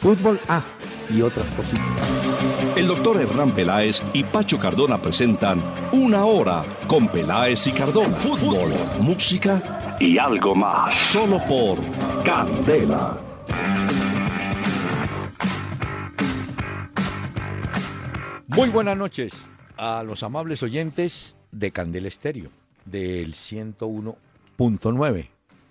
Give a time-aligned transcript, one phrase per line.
[0.00, 0.62] Fútbol A
[1.10, 1.84] y otras cositas.
[2.74, 5.62] El doctor Hernán Peláez y Pacho Cardona presentan
[5.92, 8.16] Una Hora con Peláez y Cardona.
[8.16, 8.72] Fútbol,
[9.02, 10.94] música y algo más.
[11.08, 11.76] Solo por
[12.24, 13.20] Candela.
[18.46, 19.34] Muy buenas noches
[19.76, 22.48] a los amables oyentes de Candela Estéreo,
[22.86, 25.28] del 101.9.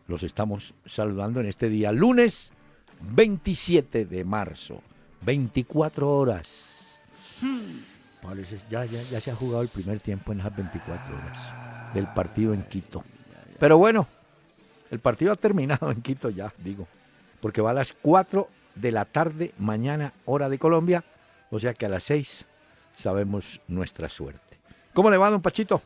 [0.08, 2.52] Los estamos saludando en este día, lunes
[3.02, 4.82] 27 de marzo,
[5.22, 6.66] 24 horas.
[8.70, 12.64] ya, ya, se ha jugado el primer tiempo en esas 24 horas del partido en
[12.64, 13.04] Quito.
[13.60, 14.08] Pero bueno,
[14.92, 16.88] el partido ha terminado en Quito ya, digo,
[17.42, 21.04] porque va a las 4 de la tarde mañana, hora de Colombia,
[21.52, 22.46] o sea que a las 6
[22.98, 24.58] sabemos nuestra suerte.
[24.94, 25.82] ¿Cómo le va, don Pachito?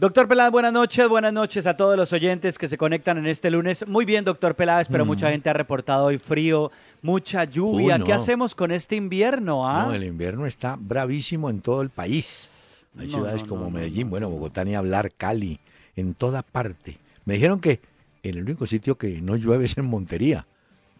[0.00, 3.50] Doctor Peláez, buenas noches, buenas noches a todos los oyentes que se conectan en este
[3.50, 3.86] lunes.
[3.86, 5.32] Muy bien, doctor Peláez, pero mucha mm.
[5.32, 7.98] gente ha reportado hoy frío, mucha lluvia.
[7.98, 9.68] ¿Qué hacemos con este invierno?
[9.68, 9.84] Ah?
[9.88, 12.86] No, el invierno está bravísimo en todo el país.
[12.98, 15.60] Hay ciudades como Medellín, bueno, Bogotá ni hablar, Cali,
[15.94, 16.96] en toda parte.
[17.26, 17.80] Me dijeron que
[18.22, 20.46] el único sitio que no llueve es en Montería,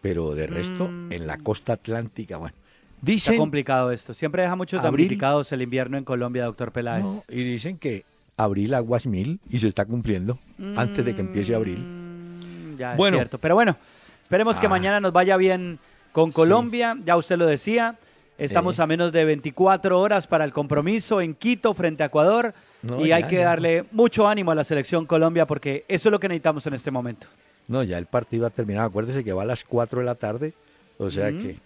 [0.03, 1.11] pero de resto, mm.
[1.11, 2.55] en la costa atlántica, bueno.
[3.01, 4.13] Dicen, está complicado esto.
[4.13, 7.07] Siempre deja muchos damnificados el invierno en Colombia, doctor Peláez.
[7.29, 8.05] y dicen que
[8.43, 10.39] abril aguas mil y se está cumpliendo
[10.75, 11.79] antes de que empiece abril.
[11.79, 13.37] Mm, ya es cierto.
[13.37, 13.77] Pero bueno,
[14.23, 14.69] esperemos que ah.
[14.69, 15.79] mañana nos vaya bien
[16.11, 16.97] con Colombia.
[17.05, 17.97] Ya usted lo decía.
[18.37, 22.55] Estamos a menos de 24 horas para el compromiso en Quito frente a Ecuador.
[22.99, 26.27] y hay que darle mucho ánimo a la selección Colombia porque eso es lo que
[26.27, 27.27] necesitamos en este momento.
[27.67, 28.87] No, ya el partido ha terminado.
[28.87, 30.53] Acuérdese que va a las 4 de la tarde.
[30.97, 31.57] O sea que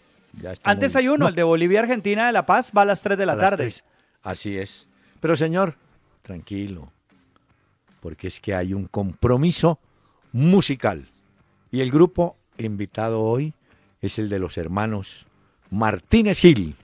[0.41, 0.69] ya está.
[0.69, 3.37] Antes hay uno, el de Bolivia-Argentina de La Paz, va a las 3 de la
[3.37, 3.73] tarde.
[4.21, 4.85] Así es.
[5.19, 5.75] Pero señor,
[6.25, 6.91] tranquilo,
[8.01, 9.79] porque es que hay un compromiso
[10.33, 11.07] musical.
[11.71, 13.53] Y el grupo invitado hoy
[14.01, 15.27] es el de los hermanos
[15.69, 16.75] Martínez Gil.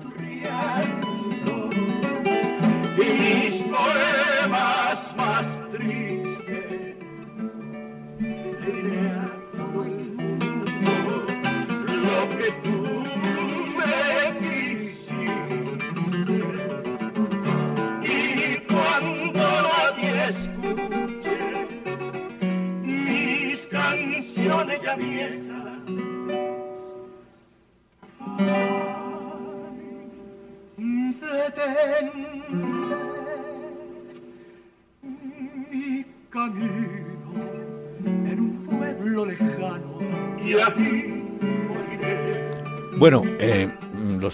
[0.00, 0.31] Bueno,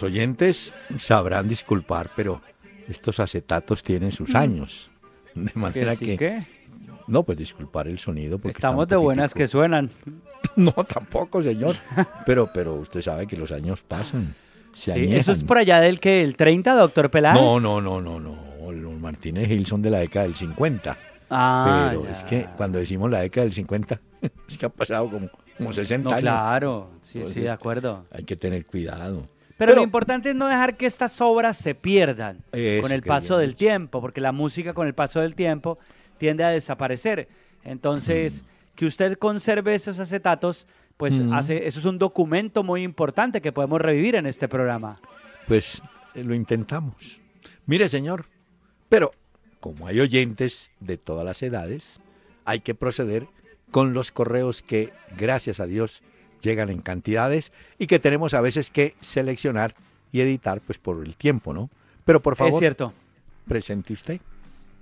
[0.09, 2.41] oyentes sabrán disculpar, pero
[2.89, 4.37] estos acetatos tienen sus mm.
[4.37, 4.91] años.
[5.35, 6.47] De manera que...
[7.07, 8.39] No, pues disculpar el sonido.
[8.39, 9.91] Porque Estamos de buenas que suenan.
[10.55, 11.75] No, tampoco, señor.
[12.25, 14.35] Pero, pero usted sabe que los años pasan.
[14.73, 17.35] sí, ¿Eso es por allá del que el 30, doctor Peláez?
[17.35, 18.73] No, no, no, no, no.
[18.73, 20.97] Los Martínez Gil son de la década del 50.
[21.31, 24.01] Ah, pero es que cuando decimos la década del 50,
[24.49, 25.29] es que ha pasado como
[25.59, 26.21] como 60 años.
[26.21, 28.07] Claro, sí, sí, de acuerdo.
[28.13, 29.29] Hay que tener cuidado.
[29.59, 32.39] Pero, lo importante es no dejar que estas obras se pierdan
[32.81, 35.79] con el paso del tiempo, porque la música con el paso del tiempo
[36.17, 37.29] tiende a desaparecer.
[37.65, 38.77] Entonces, mm.
[38.77, 40.67] que usted conserve esos acetatos,
[40.97, 41.33] pues mm.
[41.33, 45.01] hace, eso es un documento muy importante que podemos revivir en este programa.
[45.49, 45.83] Pues
[46.15, 47.21] eh, lo intentamos.
[47.67, 48.27] Mire, señor,
[48.89, 49.13] pero
[49.59, 52.01] como hay oyentes de todas las edades,
[52.45, 53.27] hay que proceder
[53.71, 56.03] con los correos que, gracias a Dios,
[56.43, 59.75] llegan en cantidades y que tenemos a veces que seleccionar
[60.13, 61.71] y editar pues por el tiempo, ¿no?
[62.05, 62.93] Pero por favor, es cierto.
[63.47, 64.21] presente usted.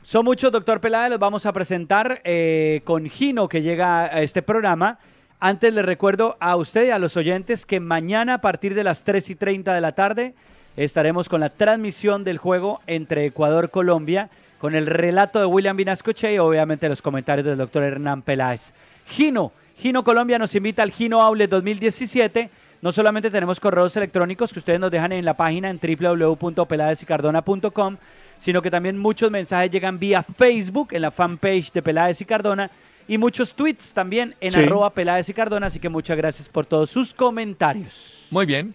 [0.02, 4.40] Son muchos, doctor Peláez, los vamos a presentar eh, con Gino que llega a este
[4.40, 4.98] programa.
[5.40, 9.02] Antes le recuerdo a usted y a los oyentes que mañana a partir de las
[9.02, 10.34] 3 y 30 de la tarde
[10.76, 16.38] estaremos con la transmisión del juego entre Ecuador-Colombia con el relato de William Vinascoche y
[16.38, 18.72] obviamente los comentarios del doctor Hernán Peláez.
[19.06, 22.48] Gino, Gino Colombia nos invita al Gino Outlet 2017.
[22.80, 27.96] No solamente tenemos correos electrónicos que ustedes nos dejan en la página en www.peladesicardona.com,
[28.38, 32.70] sino que también muchos mensajes llegan vía Facebook en la fanpage de Peláez y Cardona
[33.08, 36.90] y muchos tweets también en arroba Peláez y Cardona, así que muchas gracias por todos
[36.90, 38.26] sus comentarios.
[38.30, 38.74] Muy bien,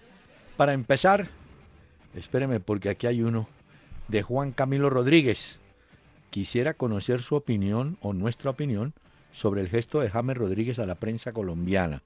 [0.55, 1.27] para empezar,
[2.15, 3.47] espéreme porque aquí hay uno
[4.07, 5.57] de Juan Camilo Rodríguez.
[6.29, 8.93] Quisiera conocer su opinión o nuestra opinión
[9.33, 12.01] sobre el gesto de James Rodríguez a la prensa colombiana.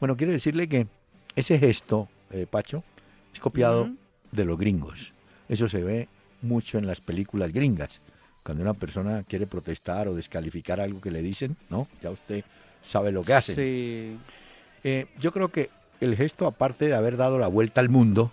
[0.00, 0.86] Bueno, quiero decirle que
[1.34, 2.84] ese gesto, eh, Pacho,
[3.32, 3.90] es copiado
[4.32, 5.12] de los gringos.
[5.48, 6.08] Eso se ve
[6.42, 8.00] mucho en las películas gringas.
[8.42, 11.88] Cuando una persona quiere protestar o descalificar algo que le dicen, ¿no?
[12.02, 12.44] Ya usted
[12.82, 13.54] sabe lo que hace.
[13.54, 14.16] Sí.
[14.84, 15.70] Eh, yo creo que
[16.00, 18.30] el gesto, aparte de haber dado la vuelta al mundo,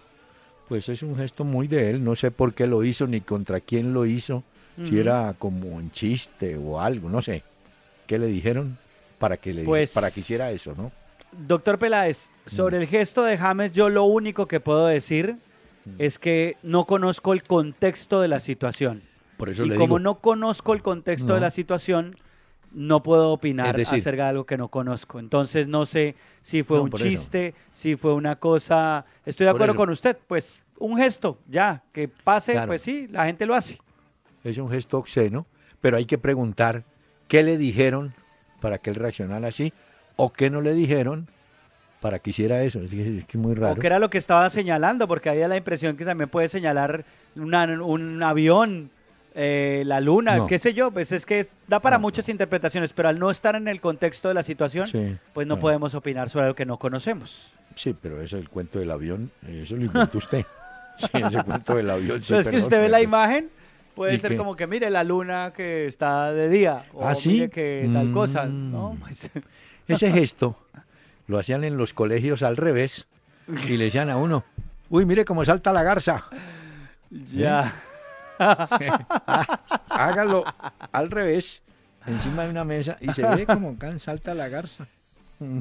[0.68, 2.04] pues es un gesto muy de él.
[2.04, 4.44] No sé por qué lo hizo ni contra quién lo hizo.
[4.84, 7.44] Si era como un chiste o algo, no sé.
[8.08, 8.78] ¿Qué le dijeron
[9.18, 10.92] para que, le, pues, para que hiciera eso, no?
[11.48, 15.38] Doctor Peláez, sobre el gesto de James, yo lo único que puedo decir
[15.98, 19.02] es que no conozco el contexto de la situación.
[19.38, 22.16] Por eso y como no conozco el contexto de la situación,
[22.72, 25.20] no puedo opinar acerca de algo que no conozco.
[25.20, 29.06] Entonces no sé si fue un chiste, si fue una cosa.
[29.26, 33.46] Estoy de acuerdo con usted, pues un gesto, ya, que pase, pues sí, la gente
[33.46, 33.80] lo hace.
[34.44, 35.46] Es un gesto obsceno,
[35.82, 36.84] pero hay que preguntar
[37.28, 38.14] qué le dijeron
[38.60, 39.74] para que él reaccionara así
[40.16, 41.28] o qué no le dijeron
[42.04, 42.82] para que hiciera eso.
[42.82, 43.74] Es que es, muy raro.
[43.74, 47.06] O que era lo que estaba señalando, porque había la impresión que también puede señalar
[47.36, 48.92] un avión,
[49.36, 50.92] eh, la luna, qué sé yo.
[50.92, 54.34] Pues es que da para muchas interpretaciones, pero al no estar en el contexto de
[54.34, 57.54] la situación, pues no podemos opinar sobre algo que no conocemos.
[57.76, 60.46] Sí, pero eso el cuento del avión, eso lo inventó usted.
[60.98, 62.22] sí, ese cuento del avión.
[62.28, 63.50] pero es que usted ve la imagen
[63.96, 67.90] puede ser como que mire la luna que está de día o ¿Ah, mire que
[67.94, 68.94] tal cosa, ¿no?
[68.94, 69.04] Mm.
[69.88, 70.58] Ese gesto
[71.28, 73.08] lo hacían en los colegios al revés
[73.48, 74.44] y le decían a uno,
[74.90, 76.26] uy, mire cómo salta la garza.
[77.28, 77.72] Ya.
[79.90, 80.44] Hágalo
[80.92, 81.62] al revés,
[82.08, 84.88] encima de una mesa y se ve como salta la garza.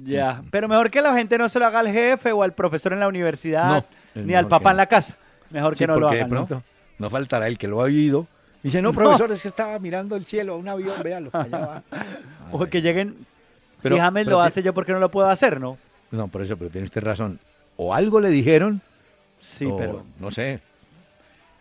[0.02, 2.94] Ya, pero mejor que la gente no se lo haga al jefe o al profesor
[2.94, 5.16] en la universidad, ni al papá en la casa.
[5.50, 6.62] Mejor que no lo hagan, ¿no?
[6.98, 8.26] No faltará el que lo ha oído.
[8.62, 11.82] Dice, no, profesor, es que estaba mirando el cielo, un avión, véalo, allá va.
[12.52, 13.26] o que lleguen
[13.82, 15.78] si James lo hace, yo por qué no lo puedo hacer, ¿no?
[16.10, 17.40] No, por eso, pero tiene usted razón.
[17.76, 18.80] O algo le dijeron.
[19.40, 20.04] Sí, pero.
[20.20, 20.60] No sé.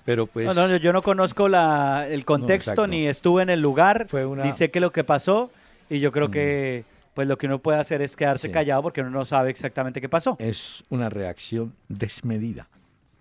[0.05, 0.45] Pero pues.
[0.45, 4.07] No, no, yo no conozco la, el contexto, ni estuve en el lugar,
[4.43, 5.51] ni sé qué es lo que pasó.
[5.89, 9.09] Y yo creo que pues lo que uno puede hacer es quedarse callado porque uno
[9.09, 10.37] no sabe exactamente qué pasó.
[10.39, 12.67] Es una reacción desmedida.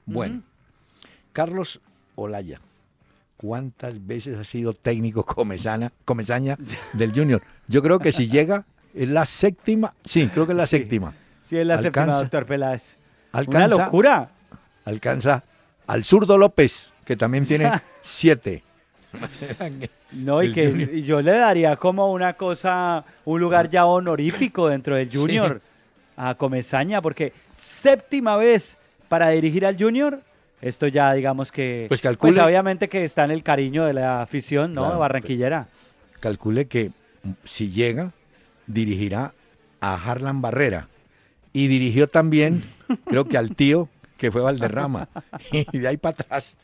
[0.06, 0.42] Bueno,
[1.32, 1.80] Carlos
[2.20, 2.60] Olaya,
[3.36, 6.58] ¿cuántas veces ha sido técnico comesaña
[6.92, 7.42] del Junior?
[7.68, 11.14] Yo creo que si llega es la séptima, sí, creo que es la séptima.
[11.42, 12.96] Sí, es la séptima, doctor Peláez.
[13.46, 14.30] Una locura.
[14.84, 15.44] Alcanza
[15.86, 17.70] al zurdo López, que también tiene
[18.02, 18.62] siete.
[20.12, 25.10] no, y que yo le daría como una cosa, un lugar ya honorífico dentro del
[25.12, 25.60] Junior
[26.16, 28.76] a Comesaña, porque séptima vez
[29.08, 30.20] para dirigir al Junior,
[30.60, 31.86] esto ya digamos que...
[31.88, 32.32] Pues calcule...
[32.32, 34.98] Pues obviamente que está en el cariño de la afición, ¿no?
[34.98, 35.68] Barranquillera.
[36.20, 36.90] Calcule que
[37.44, 38.12] si llega,
[38.66, 39.32] dirigirá
[39.80, 40.88] a Harlan Barrera.
[41.52, 42.62] Y dirigió también,
[43.06, 45.08] creo que al tío, que fue Valderrama.
[45.52, 46.56] Y de ahí para atrás,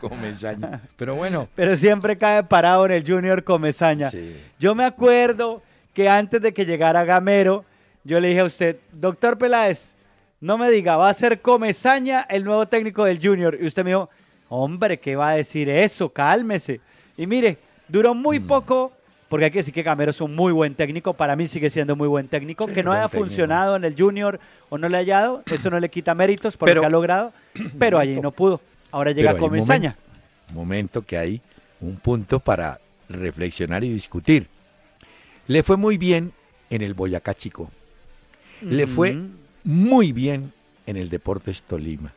[0.00, 0.80] Comesaña.
[0.96, 1.48] Pero bueno.
[1.54, 4.10] Pero siempre cae parado en el Junior Comesaña.
[4.58, 7.64] Yo me acuerdo que antes de que llegara Gamero,
[8.04, 9.94] yo le dije a usted, doctor Peláez,
[10.40, 13.56] no me diga, va a ser Comesaña el nuevo técnico del Junior.
[13.60, 14.08] Y usted me dijo,
[14.48, 16.10] hombre, ¿qué va a decir eso?
[16.10, 16.80] Cálmese.
[17.16, 18.46] Y mire, duró muy mm.
[18.46, 18.92] poco
[19.28, 21.94] porque hay que decir que Gamero es un muy buen técnico, para mí sigue siendo
[21.94, 24.40] muy buen técnico, que no haya funcionado en el Junior
[24.70, 27.32] o no le haya dado, eso no le quita méritos por lo que ha logrado,
[27.78, 28.60] pero allí no pudo.
[28.90, 29.96] Ahora llega Comesaña.
[30.50, 31.42] Un momento que hay
[31.80, 32.80] un punto para
[33.10, 34.48] reflexionar y discutir.
[35.46, 36.32] Le fue muy bien
[36.70, 37.70] en el Boyacá Chico.
[38.62, 39.16] Le fue
[39.68, 40.54] muy bien
[40.86, 42.14] en el Deportes Tolima.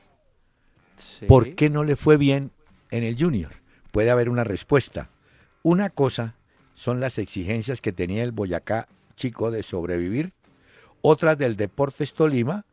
[1.28, 2.52] ¿Por qué no le fue bien
[2.92, 3.52] en el Junior.
[3.92, 5.10] Puede haber una respuesta.
[5.62, 6.36] Una cosa
[6.76, 10.32] son las exigencias que tenía el Boyacá chico de sobrevivir,
[11.02, 12.64] otra del Deportes Tolima,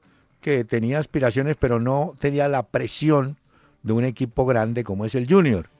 [0.41, 3.37] que tenía aspiraciones pero no tenía la presión
[3.83, 5.71] de un equipo grande como es el Junior.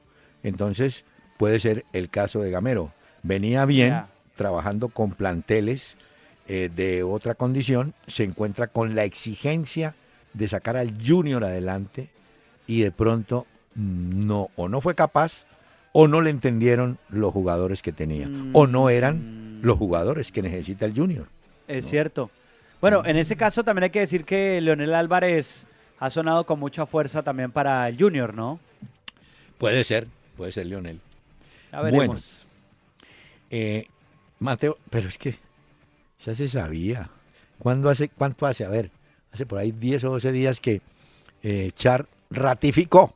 [0.43, 1.05] Entonces
[1.37, 2.91] puede ser el caso de Gamero.
[3.23, 4.03] Venía bien,
[4.35, 5.95] trabajando con planteles
[6.51, 9.93] eh, de otra condición, se encuentra con la exigencia
[10.33, 12.09] de sacar al Junior adelante
[12.65, 15.45] y de pronto mm, no, o no fue capaz,
[15.91, 19.61] o no le entendieron los jugadores que tenía, o no eran mm.
[19.61, 21.27] los jugadores que necesita el Junior.
[21.67, 22.31] Es cierto.
[22.81, 25.67] Bueno, en ese caso también hay que decir que Leonel Álvarez
[25.99, 28.59] ha sonado con mucha fuerza también para el Junior, ¿no?
[29.59, 30.99] Puede ser, puede ser Leonel.
[31.71, 32.47] A veremos.
[33.51, 33.85] Eh,
[34.39, 35.37] Mateo, pero es que
[36.25, 37.09] ya se sabía.
[37.59, 38.65] ¿Cuándo hace, ¿Cuánto hace?
[38.65, 38.91] A ver,
[39.31, 40.81] hace por ahí 10 o 12 días que
[41.43, 43.13] eh, Char ratificó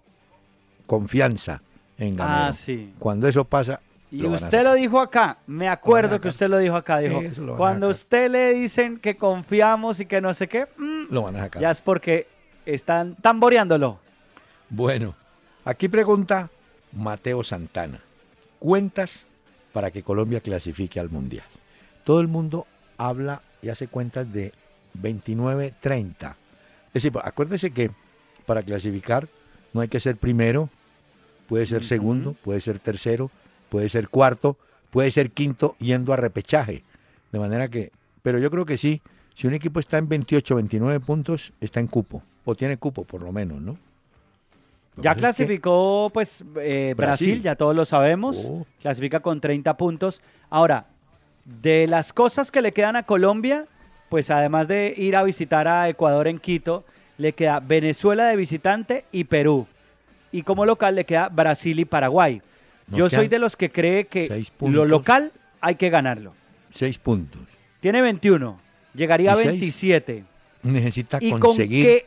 [0.86, 1.62] confianza
[1.98, 2.45] en Gamero.
[2.45, 2.93] Ah, sí.
[3.00, 3.79] Cuando eso pasa...
[4.12, 7.19] Y usted lo dijo acá, me acuerdo que usted lo dijo acá, dijo,
[7.57, 11.39] cuando usted le dicen que confiamos y que no sé qué, mm, lo van a
[11.39, 11.60] sacar.
[11.63, 12.27] Ya es porque
[12.63, 13.98] están tamboreándolo.
[14.69, 15.15] Bueno,
[15.65, 16.51] aquí pregunta
[16.91, 18.01] Mateo Santana.
[18.60, 19.25] Cuentas
[19.72, 21.45] para que Colombia clasifique al Mundial.
[22.03, 22.67] Todo el mundo
[23.07, 24.51] habla y hace cuentas de
[25.01, 26.36] 29-30.
[26.88, 27.91] Es decir, acuérdese que
[28.45, 29.27] para clasificar
[29.74, 30.69] no hay que ser primero,
[31.48, 33.31] puede ser segundo, puede ser tercero,
[33.69, 34.57] puede ser cuarto,
[34.91, 36.83] puede ser quinto yendo a repechaje.
[37.31, 37.91] De manera que,
[38.22, 39.01] pero yo creo que sí,
[39.33, 43.22] si un equipo está en 28, 29 puntos, está en cupo, o tiene cupo por
[43.22, 43.77] lo menos, ¿no?
[44.98, 47.41] ya clasificó pues eh, Brasil.
[47.41, 48.65] ya todos lo sabemos, oh.
[48.81, 50.22] clasifica con 30 puntos.
[50.50, 50.86] Ahora,
[51.45, 53.65] de las cosas que le quedan a Colombia,
[54.09, 56.85] pues además de ir a visitar a Ecuador en Quito,
[57.17, 59.67] le queda Venezuela de visitante y Perú.
[60.31, 62.41] Y como local le queda Brasil y Paraguay.
[62.88, 65.31] Yo soy de los que cree que lo local
[65.62, 66.33] hay que ganarlo.
[66.71, 67.41] Seis puntos.
[67.79, 68.59] Tiene 21.
[68.93, 70.23] Llegaría a 27.
[70.63, 71.85] Necesita y conseguir.
[71.85, 72.05] Con que,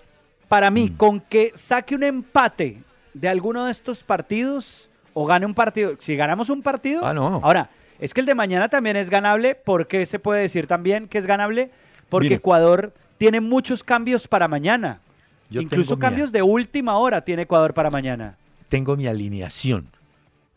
[0.48, 0.96] para mí, mm.
[0.96, 2.78] con que saque un empate
[3.14, 5.96] de alguno de estos partidos o gane un partido.
[5.98, 7.04] Si ganamos un partido.
[7.04, 7.40] Ah, no.
[7.42, 9.54] Ahora, es que el de mañana también es ganable.
[9.54, 11.70] ¿Por qué se puede decir también que es ganable?
[12.08, 15.00] Porque Ecuador tiene muchos cambios para mañana.
[15.50, 18.36] Incluso cambios de última hora tiene Ecuador para mañana.
[18.68, 19.88] Tengo mi alineación.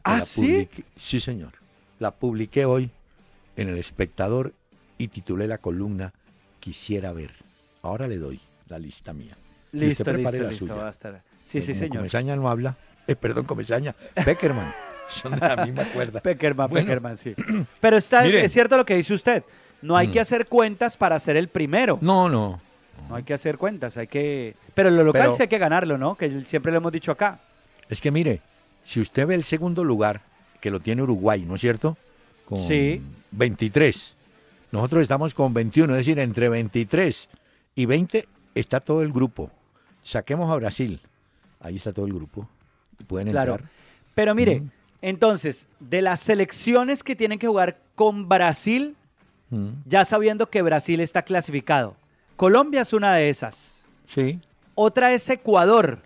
[0.03, 0.67] ¿Ah, sí?
[0.95, 1.53] Sí, señor.
[1.99, 2.89] La publiqué hoy
[3.55, 4.53] en El Espectador
[4.97, 6.13] y titulé la columna
[6.59, 7.31] Quisiera ver.
[7.81, 9.37] Ahora le doy la lista mía.
[9.71, 10.75] Listo, listo, listo.
[10.75, 11.21] Va a estar.
[11.45, 11.97] Sí, sí, señor.
[11.97, 12.75] Comesaña no habla.
[13.07, 13.95] Eh, perdón, Comesaña.
[14.25, 14.69] Beckerman.
[15.21, 16.21] Son de la misma cuerda.
[16.23, 17.35] Beckerman, Beckerman, sí.
[17.79, 19.43] Pero está, es cierto lo que dice usted.
[19.81, 20.11] No hay mm.
[20.11, 21.97] que hacer cuentas para ser el primero.
[22.01, 22.61] No, no.
[23.07, 24.55] No hay que hacer cuentas, hay que...
[24.73, 26.15] Pero lo local sí hay que ganarlo, ¿no?
[26.15, 27.39] Que siempre lo hemos dicho acá.
[27.87, 28.41] Es que mire,
[28.83, 30.21] si usted ve el segundo lugar,
[30.59, 31.97] que lo tiene Uruguay, ¿no es cierto?
[32.45, 33.01] Con sí.
[33.31, 34.15] 23.
[34.71, 37.29] Nosotros estamos con 21, es decir, entre 23
[37.75, 39.49] y 20 está todo el grupo.
[40.03, 41.01] Saquemos a Brasil,
[41.59, 42.47] ahí está todo el grupo.
[43.07, 43.53] Pueden claro.
[43.53, 43.69] entrar.
[44.13, 44.63] Pero mire,
[45.01, 48.95] entonces, de las selecciones que tienen que jugar con Brasil,
[49.85, 51.95] ya sabiendo que Brasil está clasificado.
[52.35, 53.79] Colombia es una de esas.
[54.05, 54.39] Sí.
[54.75, 55.99] Otra es Ecuador,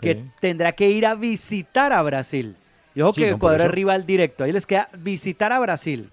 [0.00, 2.56] que tendrá que ir a visitar a Brasil.
[2.94, 4.44] Yo ojo que Ecuador es rival directo.
[4.44, 6.10] Ahí les queda visitar a Brasil.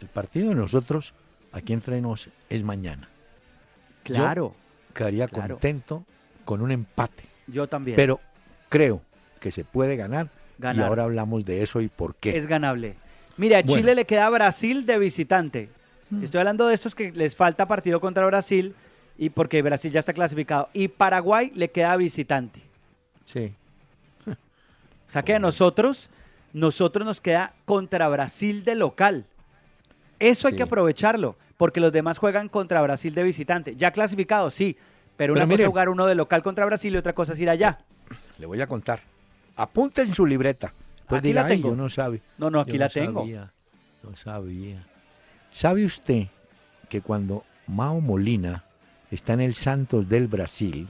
[0.00, 1.14] El partido de nosotros,
[1.52, 3.08] aquí entre nos, es mañana.
[4.02, 4.54] Claro.
[4.92, 6.04] quedaría contento
[6.44, 7.24] con un empate.
[7.46, 7.96] Yo también.
[7.96, 8.20] Pero
[8.68, 9.02] creo
[9.40, 10.28] que se puede ganar,
[10.60, 12.36] Y ahora hablamos de eso y por qué.
[12.36, 12.96] Es ganable.
[13.36, 15.68] Mira, a Chile le queda Brasil de visitante.
[16.10, 16.22] Mm.
[16.22, 18.74] Estoy hablando de estos que les falta partido contra Brasil
[19.18, 20.68] y porque Brasil ya está clasificado.
[20.72, 22.60] Y Paraguay le queda visitante.
[23.26, 23.52] Sí.
[24.26, 26.10] O sea que a nosotros,
[26.52, 29.26] nosotros nos queda contra Brasil de local.
[30.18, 33.76] Eso hay que aprovecharlo, porque los demás juegan contra Brasil de visitante.
[33.76, 34.76] Ya clasificado, sí,
[35.16, 37.50] pero, una cosa es jugar uno de local contra Brasil y otra cosa es ir
[37.50, 37.78] allá.
[38.38, 39.00] Le voy a contar.
[39.56, 40.72] Apunta en su libreta.
[41.06, 41.74] Pues aquí la tengo.
[41.74, 42.22] no sabe.
[42.38, 43.26] No, no, aquí la tengo.
[44.02, 44.86] no sabía.
[45.52, 46.26] ¿Sabe usted
[46.88, 48.64] que cuando Mao Molina
[49.10, 50.88] está en el Santos del Brasil,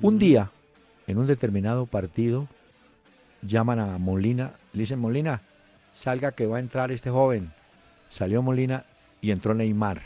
[0.00, 0.50] un día,
[1.06, 2.48] en un determinado partido,
[3.42, 5.42] llaman a Molina, le dicen, Molina,
[5.94, 7.52] salga que va a entrar este joven.
[8.08, 8.84] Salió Molina
[9.20, 10.00] y entró Neymar.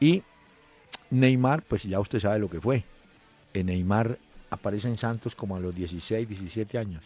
[0.00, 0.22] Y
[1.10, 2.84] Neymar, pues ya usted sabe lo que fue.
[3.54, 4.18] Neymar
[4.54, 7.04] aparece en Santos como a los 16, 17 años.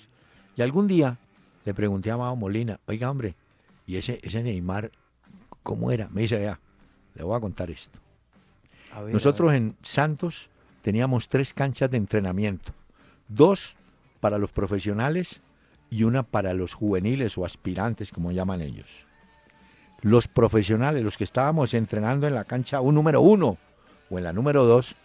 [0.57, 1.19] Y algún día
[1.65, 3.35] le pregunté a Mao Molina, oiga hombre,
[3.87, 4.91] ¿y ese, ese Neymar
[5.63, 6.09] cómo era.
[6.09, 6.59] Me dice, vea,
[7.15, 7.99] le voy a contar esto.
[9.13, 10.49] Nosotros en Santos
[10.81, 12.73] teníamos tres canchas de entrenamiento.
[13.29, 13.77] Dos
[14.21, 15.41] para los profesionales
[15.91, 19.07] y una para los juveniles o aspirantes, como llaman ellos.
[20.01, 23.59] Los profesionales, los que estábamos entrenando en la cancha un número uno
[24.09, 24.97] o en la número dos,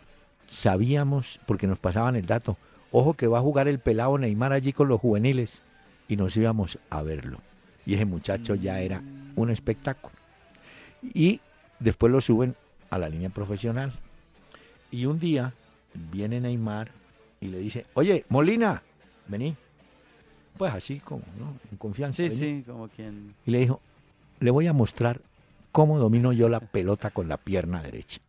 [0.54, 2.58] sabíamos, porque nos pasaban el dato,
[2.92, 5.62] ojo que va a jugar el pelado Neymar allí con los juveniles,
[6.08, 7.40] y nos íbamos a verlo.
[7.86, 9.02] Y ese muchacho ya era
[9.36, 10.16] un espectáculo.
[11.02, 11.42] Y
[11.80, 12.56] después lo suben
[12.90, 13.92] a la línea profesional.
[14.92, 15.54] Y un día
[16.12, 16.92] viene Neymar
[17.42, 18.84] y le dice, oye, Molina,
[19.28, 19.56] vení.
[20.58, 21.58] Pues así como, ¿no?
[21.72, 22.18] En confianza.
[22.18, 23.34] Sí, sí, como quien...
[23.46, 23.82] Y le dijo,
[24.40, 25.20] le voy a mostrar
[25.72, 28.22] cómo domino yo la pelota con la pierna derecha.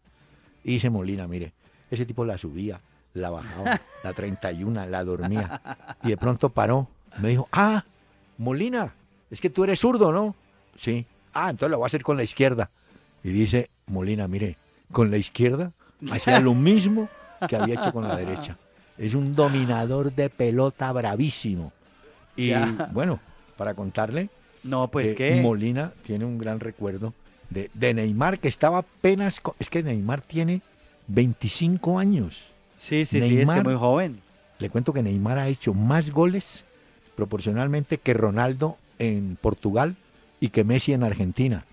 [0.65, 1.53] Y dice Molina, mire,
[1.95, 2.81] ese tipo la subía,
[3.15, 5.61] la bajaba, la 31, la dormía.
[6.03, 6.89] Y de pronto paró.
[7.19, 7.85] Me dijo, ah,
[8.39, 8.93] Molina,
[9.31, 10.35] es que tú eres zurdo, ¿no?
[10.77, 11.07] Sí.
[11.33, 12.71] Ah, entonces lo voy a hacer con la izquierda.
[13.23, 14.57] Y dice Molina, mire,
[14.93, 15.73] con la izquierda
[16.11, 17.09] hacía lo mismo
[17.49, 18.57] que había hecho con la derecha.
[18.99, 21.73] Es un dominador de pelota bravísimo.
[22.37, 22.53] Y
[22.93, 23.21] bueno,
[23.57, 24.29] para contarle,
[24.63, 27.13] no, pues que Molina tiene un gran recuerdo
[27.51, 29.41] de, de, Neymar, que estaba apenas.
[29.59, 30.63] Es que Neymar tiene
[31.09, 32.53] 25 años.
[32.77, 34.21] Sí, sí, sí, es que muy joven.
[34.59, 36.65] Le cuento que Neymar ha hecho más goles
[37.17, 39.97] proporcionalmente que Ronaldo en Portugal
[40.41, 41.65] y que Messi en Argentina.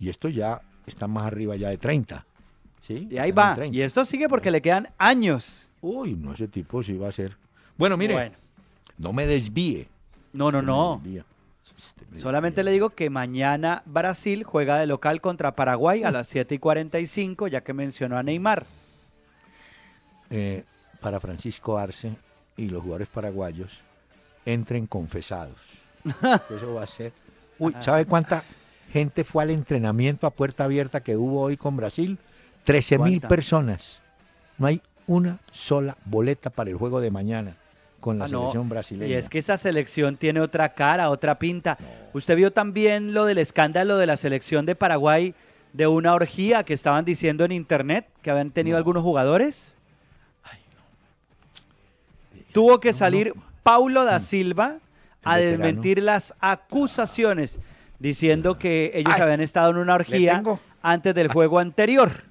[0.00, 2.24] Y esto ya está más arriba ya de 30.
[2.86, 3.08] ¿sí?
[3.10, 3.56] Y ahí va.
[3.70, 5.68] Y esto sigue porque le quedan años.
[5.80, 7.36] Uy, no, ese tipo sí va a ser.
[7.76, 8.32] Bueno, mire,
[8.98, 9.88] no me desvíe.
[10.32, 11.00] No, no, no.
[11.04, 11.24] Este,
[12.16, 16.58] Solamente le digo que mañana Brasil juega de local contra Paraguay a las 7 y
[16.58, 18.64] 45, ya que mencionó a Neymar.
[20.30, 20.64] Eh,
[21.00, 22.16] para Francisco Arce
[22.56, 23.78] y los jugadores paraguayos
[24.44, 25.58] entren confesados.
[26.04, 27.12] Eso va a ser.
[27.58, 28.42] Uy, ¿sabe cuánta
[28.92, 32.18] gente fue al entrenamiento a puerta abierta que hubo hoy con Brasil?
[32.64, 34.00] 13 mil personas.
[34.58, 37.56] No hay una sola boleta para el juego de mañana
[38.06, 39.10] con la ah, selección brasileña.
[39.10, 41.76] Y es que esa selección tiene otra cara, otra pinta.
[42.12, 45.34] ¿Usted vio también lo del escándalo de la selección de Paraguay
[45.72, 49.74] de una orgía que estaban diciendo en internet que habían tenido algunos jugadores?
[52.52, 54.20] Tuvo que salir Paulo da.
[54.20, 54.76] Silva
[55.24, 57.58] a desmentir las acusaciones,
[57.98, 60.44] diciendo que ellos habían estado en una orgía
[60.80, 62.22] antes del juego anterior.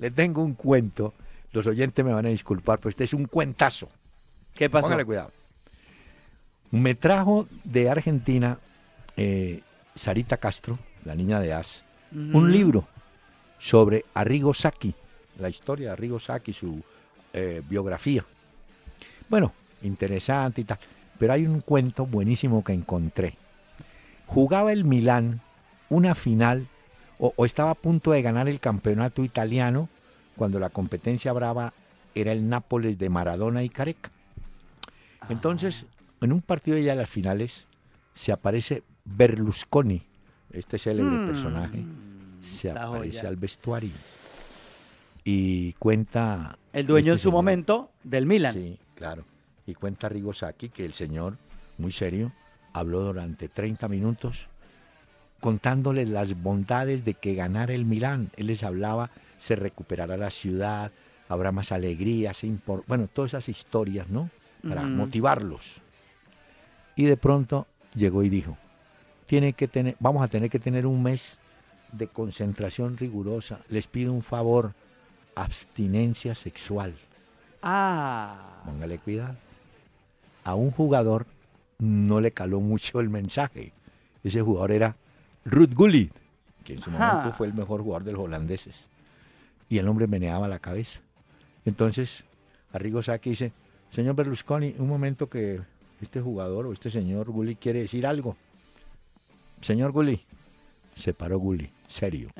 [0.00, 1.14] Le tengo un cuento.
[1.52, 3.88] Los oyentes me van a disculpar, pero este es un cuentazo.
[4.54, 4.86] ¿Qué pasó?
[4.86, 5.30] Póngale cuidado.
[6.70, 8.58] Me trajo de Argentina
[9.16, 9.62] eh,
[9.94, 12.86] Sarita Castro, la niña de As, un libro
[13.58, 14.94] sobre Arrigo Sacchi,
[15.38, 16.82] la historia de Arrigo Sacchi, su
[17.32, 18.24] eh, biografía.
[19.28, 20.78] Bueno, interesante y tal.
[21.18, 23.36] Pero hay un cuento buenísimo que encontré.
[24.26, 25.40] Jugaba el Milán
[25.88, 26.66] una final
[27.18, 29.88] o, estaba a punto de ganar el campeonato italiano
[30.36, 31.72] cuando la competencia brava
[32.14, 34.10] era el Nápoles de Maradona y Careca.
[35.28, 35.86] Entonces,
[36.20, 37.66] en un partido de ya las finales,
[38.14, 40.02] se aparece Berlusconi,
[40.50, 41.84] este célebre mm, personaje,
[42.42, 43.90] se aparece al vestuario
[45.24, 46.58] y cuenta...
[46.72, 48.54] El dueño en este su momento del Milan.
[48.54, 49.24] Sí, claro.
[49.66, 51.38] Y cuenta Rigosaki que el señor,
[51.78, 52.32] muy serio,
[52.72, 54.48] habló durante 30 minutos
[55.40, 58.30] contándoles las bondades de que ganara el Milán.
[58.36, 60.90] Él les hablaba, se recuperará la ciudad,
[61.28, 62.32] habrá más alegría,
[62.86, 64.30] bueno, todas esas historias, ¿no?
[64.68, 65.80] Para motivarlos.
[66.96, 68.56] Y de pronto llegó y dijo,
[69.26, 71.38] tiene que tener, vamos a tener que tener un mes
[71.92, 73.60] de concentración rigurosa.
[73.68, 74.74] Les pido un favor,
[75.34, 76.94] abstinencia sexual.
[77.62, 78.62] Ah.
[78.64, 79.36] Póngale cuidado
[80.44, 81.26] a un jugador
[81.78, 83.72] no le caló mucho el mensaje.
[84.22, 84.96] Ese jugador era
[85.44, 86.12] Ruth Gullit,
[86.62, 88.76] que en su momento fue el mejor jugador de los holandeses.
[89.68, 91.00] Y el hombre meneaba la cabeza.
[91.64, 92.24] Entonces,
[92.72, 93.52] Arrigo Sacchi dice,
[93.94, 95.60] señor Berlusconi, un momento que
[96.02, 98.36] este jugador o este señor Gullit quiere decir algo.
[99.60, 100.20] Señor Gullit,
[100.96, 102.30] se paró Gullit, serio.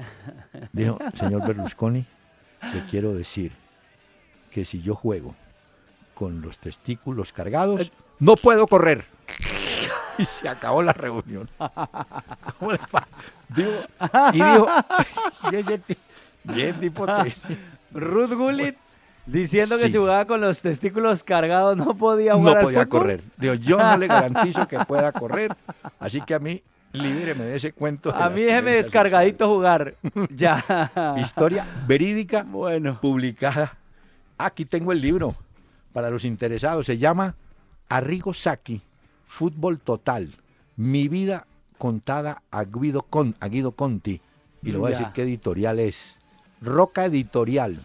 [0.73, 2.05] Dijo, señor Berlusconi,
[2.73, 3.53] le quiero decir
[4.51, 5.37] que si yo juego
[6.15, 9.05] con los testículos cargados, no puedo correr.
[10.17, 11.51] Y se acabó la reunión.
[14.33, 14.69] y dijo,
[16.45, 17.05] bien tipo
[17.91, 18.77] Ruth Gullit
[19.27, 23.23] diciendo que si jugaba con los testículos cargados no podía jugar No podía correr.
[23.37, 25.55] Digo, yo no le garantizo que pueda correr,
[25.99, 28.15] así que a mí líbreme de ese cuento.
[28.15, 29.95] a mí déjeme descargadito jugar.
[30.31, 31.15] ya.
[31.19, 33.01] Historia verídica, bueno.
[33.01, 33.77] publicada.
[34.39, 35.35] Aquí tengo el libro
[35.93, 36.87] para los interesados.
[36.87, 37.35] Se llama
[37.89, 38.81] Arrigo Sacchi,
[39.25, 40.31] Fútbol Total.
[40.77, 41.47] Mi vida
[41.79, 44.21] contada a Guido, Con, a Guido Conti.
[44.63, 46.19] Y le voy a decir qué editorial es.
[46.61, 47.81] Roca Editorial.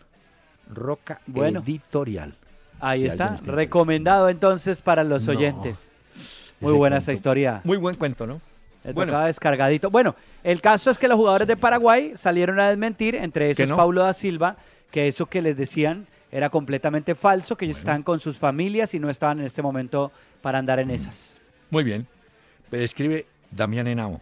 [0.69, 2.35] Roca Editorial.
[2.79, 5.89] Ahí está, recomendado entonces para los oyentes.
[6.59, 7.61] Muy buena esa historia.
[7.63, 8.41] Muy buen cuento, ¿no?
[8.93, 9.19] bueno.
[9.25, 9.89] descargadito.
[9.89, 14.01] Bueno, el caso es que los jugadores de Paraguay salieron a desmentir, entre esos Paulo
[14.01, 14.57] da Silva,
[14.91, 18.99] que eso que les decían era completamente falso, que ellos estaban con sus familias y
[18.99, 21.37] no estaban en este momento para andar en esas.
[21.69, 22.07] Muy bien.
[22.71, 24.21] Escribe Damián Henao.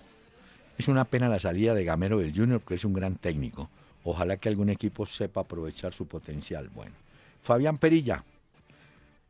[0.77, 3.69] Es una pena la salida de Gamero del Junior, que es un gran técnico.
[4.09, 6.69] Ojalá que algún equipo sepa aprovechar su potencial.
[6.69, 6.93] Bueno.
[7.41, 8.23] Fabián Perilla.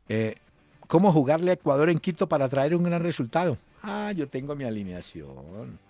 [0.08, 0.36] Eh,
[0.86, 3.58] ¿Cómo jugarle a Ecuador en Quito para traer un gran resultado?
[3.82, 5.80] Ah, yo tengo mi alineación.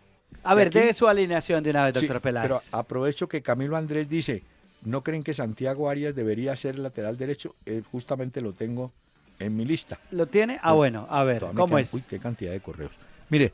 [0.42, 2.48] A ver, de su alineación de una vez, doctor Peláez.
[2.48, 4.42] Pero aprovecho que Camilo Andrés dice,
[4.82, 7.56] ¿no creen que Santiago Arias debería ser lateral derecho?
[7.66, 8.90] Eh, justamente lo tengo
[9.38, 9.98] en mi lista.
[10.12, 10.58] ¿Lo tiene?
[10.62, 11.92] Ah, bueno, a ver, ¿cómo es?
[11.92, 12.92] Uy, qué cantidad de correos.
[13.28, 13.52] Mire,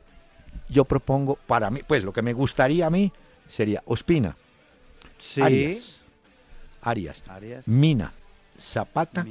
[0.69, 3.11] yo propongo para mí, pues lo que me gustaría a mí
[3.49, 4.37] sería Ospina,
[5.17, 5.41] sí.
[5.41, 8.13] Arias, Arias, Mina,
[8.59, 9.25] Zapata,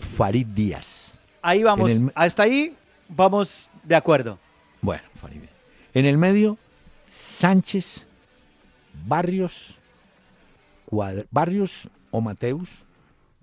[0.00, 1.18] Farid Díaz.
[1.42, 2.74] Ahí vamos, hasta ahí
[3.08, 4.38] vamos de acuerdo.
[4.80, 5.40] Bueno, Farid.
[5.94, 6.56] En el medio,
[7.08, 8.06] Sánchez,
[9.06, 9.74] Barrios,
[11.30, 12.68] Barrios o Mateus,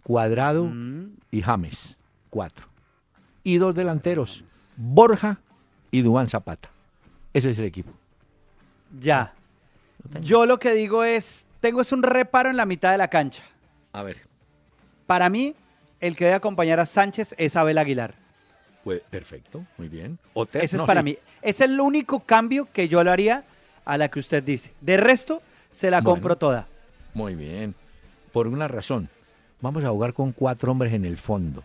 [0.04, 1.17] Cuadrado mm.
[1.32, 1.95] y James,
[2.30, 2.67] cuatro.
[3.43, 4.43] Y dos delanteros,
[4.78, 5.39] Borja
[5.91, 6.69] y Dubán Zapata.
[7.34, 7.91] Ese es el equipo.
[8.99, 9.34] Ya.
[10.21, 13.41] Yo lo que digo es, tengo es un reparo en la mitad de la cancha.
[13.91, 14.17] A ver.
[15.08, 15.56] Para mí,
[15.99, 18.13] el que debe acompañar a Sánchez es Abel Aguilar.
[18.84, 20.19] Pues perfecto, muy bien.
[20.54, 21.17] Ese es para mí.
[21.41, 23.45] Es el único cambio que yo haría
[23.84, 24.75] a la que usted dice.
[24.80, 26.67] De resto, se la compro toda.
[27.15, 27.73] Muy bien.
[28.32, 29.10] Por una razón.
[29.60, 31.63] Vamos a jugar con cuatro hombres en el fondo.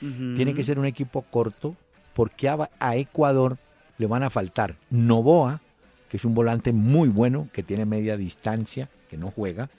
[0.00, 1.76] Tiene que ser un equipo corto
[2.12, 3.56] porque a Ecuador
[3.98, 5.60] le van a faltar Novoa,
[6.08, 9.70] que es un volante muy bueno, que tiene media distancia, que no juega,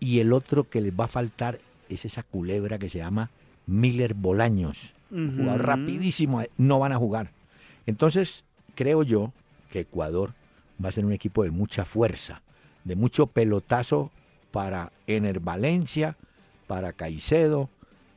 [0.00, 3.30] y el otro que les va a faltar es esa culebra que se llama
[3.66, 4.94] Miller Bolaños.
[5.10, 7.30] Jugador rapidísimo, no van a jugar.
[7.84, 8.44] Entonces,
[8.74, 9.32] creo yo
[9.70, 10.32] que Ecuador
[10.82, 12.40] va a ser un equipo de mucha fuerza,
[12.84, 14.10] de mucho pelotazo
[14.50, 16.16] para Ener Valencia,
[16.66, 17.68] para Caicedo.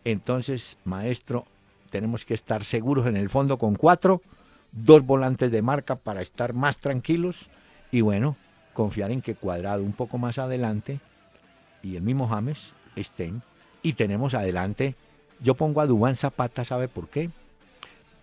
[0.06, 1.46] Entonces, maestro,
[1.90, 4.22] tenemos que estar seguros en el fondo con cuatro
[4.76, 7.50] dos volantes de marca para estar más tranquilos
[7.92, 8.36] y bueno,
[8.74, 11.00] confiar en que Cuadrado un poco más adelante
[11.82, 13.42] y el mismo James estén
[13.82, 14.96] y tenemos adelante,
[15.42, 17.30] yo pongo a Dubán Zapata, ¿sabe por qué?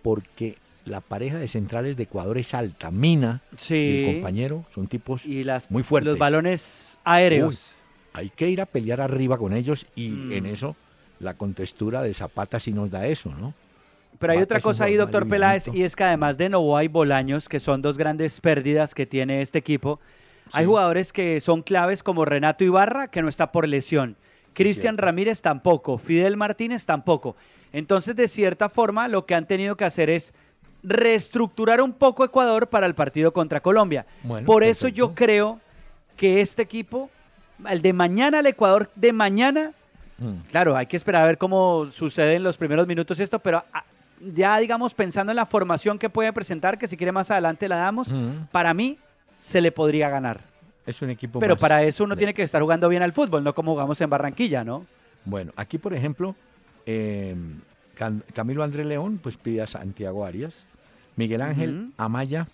[0.01, 5.25] Porque la pareja de centrales de Ecuador es alta, Mina y el compañero son tipos
[5.25, 6.11] y las, muy fuertes.
[6.11, 7.65] Los balones aéreos.
[8.13, 10.31] hay que ir a pelear arriba con ellos y mm.
[10.33, 10.75] en eso
[11.19, 13.53] la contextura de Zapata sí nos da eso, ¿no?
[14.19, 17.49] Pero hay otra cosa ahí, doctor Peláez, y es que además de Novoa y Bolaños,
[17.49, 19.99] que son dos grandes pérdidas que tiene este equipo,
[20.51, 24.17] hay jugadores que son claves como Renato Ibarra, que no está por lesión.
[24.53, 27.35] Cristian Ramírez tampoco, Fidel Martínez tampoco.
[27.71, 30.33] Entonces, de cierta forma, lo que han tenido que hacer es
[30.83, 34.05] reestructurar un poco Ecuador para el partido contra Colombia.
[34.45, 35.59] por eso yo creo
[36.17, 37.09] que este equipo,
[37.69, 39.71] el de mañana, el Ecuador de mañana,
[40.19, 40.49] mm.
[40.51, 43.63] claro, hay que esperar a ver cómo sucede en los primeros minutos esto, pero
[44.33, 47.77] ya digamos pensando en la formación que puede presentar, que si quiere más adelante la
[47.77, 48.13] damos,
[48.51, 48.97] para mí
[49.37, 50.41] se le podría ganar.
[50.85, 53.55] Es un equipo Pero para eso uno tiene que estar jugando bien al fútbol, no
[53.55, 54.85] como jugamos en Barranquilla, ¿no?
[55.25, 56.35] Bueno, aquí por ejemplo,
[56.85, 57.59] em,
[58.33, 60.65] Camilo André León pues pide a Santiago Arias.
[61.15, 62.47] Miguel Ángel Amaya,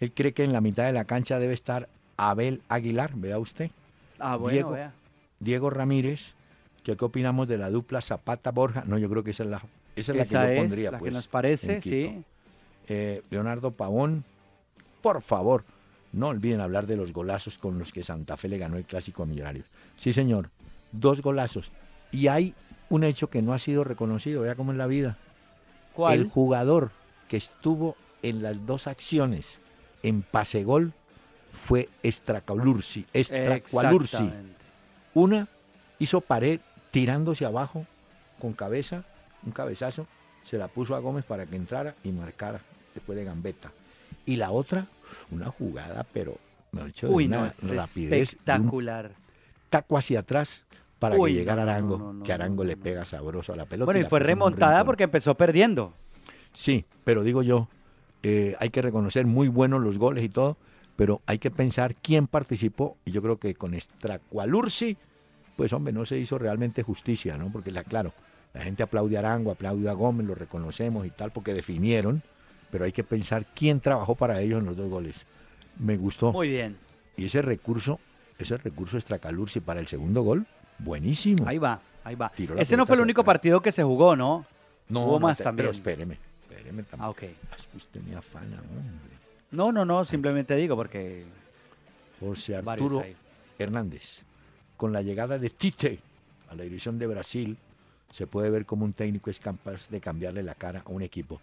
[0.00, 3.70] él cree que en la mitad de la cancha debe estar Abel Aguilar, vea usted.
[4.18, 4.92] Ah, bueno, Diego, vea.
[5.38, 6.32] Diego Ramírez,
[6.82, 8.84] ¿qué, ¿qué opinamos de la dupla Zapata-Borja?
[8.86, 9.62] No, yo creo que esa es la
[9.96, 10.90] esa es la que yo pondría.
[10.90, 12.22] la pues, que nos parece, sí.
[12.86, 14.24] Eh, Leonardo Pavón,
[15.00, 15.64] por favor,
[16.12, 19.22] no olviden hablar de los golazos con los que Santa Fe le ganó el Clásico
[19.22, 19.66] a Millonarios.
[19.96, 20.50] Sí, señor,
[20.92, 21.72] dos golazos.
[22.12, 22.54] Y hay
[22.90, 25.16] un hecho que no ha sido reconocido, vea cómo es la vida.
[25.94, 26.18] ¿Cuál?
[26.18, 26.90] El jugador
[27.28, 29.58] que estuvo en las dos acciones
[30.02, 30.92] en pase gol
[31.50, 31.88] fue.
[32.02, 33.06] Estracualursi.
[35.14, 35.48] Una
[35.98, 37.86] hizo pared tirándose abajo
[38.40, 39.04] con cabeza
[39.44, 40.06] un cabezazo,
[40.44, 42.60] se la puso a Gómez para que entrara y marcara
[42.94, 43.72] después de gambeta.
[44.26, 44.86] Y la otra,
[45.30, 46.38] una jugada, pero
[46.72, 48.30] me hecho de una rapidez.
[48.30, 49.12] Espectacular.
[49.70, 50.60] taco hacia atrás
[50.98, 53.86] para que llegara Arango, que Arango le pega sabroso a la pelota.
[53.86, 55.92] Bueno, y, fue remontada porque empezó perdiendo.
[56.52, 57.68] Sí, pero digo yo,
[58.22, 60.56] eh, hay que reconocer muy buenos los goles y todo,
[60.96, 62.96] pero hay que pensar quién participó.
[63.04, 64.96] Y yo creo que con Estracualursi,
[65.56, 67.50] pues hombre, no se hizo realmente justicia, ¿no?
[67.52, 68.14] Porque la, claro,
[68.54, 72.22] la gente aplaude a Arango, aplaude a Gómez, lo reconocemos y tal, porque definieron,
[72.70, 75.16] pero hay que pensar quién trabajó para ellos en los dos goles.
[75.78, 76.32] Me gustó.
[76.32, 76.76] Muy bien.
[77.16, 78.00] Y ese recurso,
[78.38, 80.46] ese recurso Estracalursi para el segundo gol,
[80.78, 81.46] buenísimo.
[81.46, 81.80] Ahí va.
[82.04, 82.30] Ahí va.
[82.56, 84.44] Ese no fue el único partido que se jugó, ¿no?
[84.88, 85.66] No, Hubo no, más te- también.
[85.68, 87.06] Pero espéreme, espéreme también.
[87.06, 87.22] Ah, ok.
[87.50, 89.14] Ah, es que usted me afana, hombre.
[89.50, 91.24] No, no, no, simplemente digo porque
[92.20, 93.04] José Arturo.
[93.58, 94.20] Hernández.
[94.76, 96.00] Con la llegada de Tite
[96.50, 97.56] a la dirección de Brasil,
[98.14, 101.40] se puede ver como un técnico es capaz de cambiarle la cara a un equipo.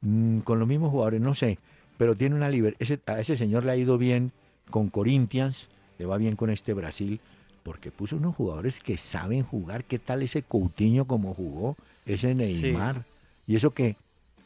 [0.00, 1.58] Mm, con los mismos jugadores, no sé,
[1.98, 2.86] pero tiene una libertad.
[3.06, 4.32] a ese señor le ha ido bien
[4.70, 7.20] con Corinthians, le va bien con este Brasil,
[7.62, 9.84] porque puso unos jugadores que saben jugar.
[9.84, 11.76] ¿Qué tal ese Coutinho como jugó?
[12.06, 13.04] Ese Neymar.
[13.46, 13.96] Y eso que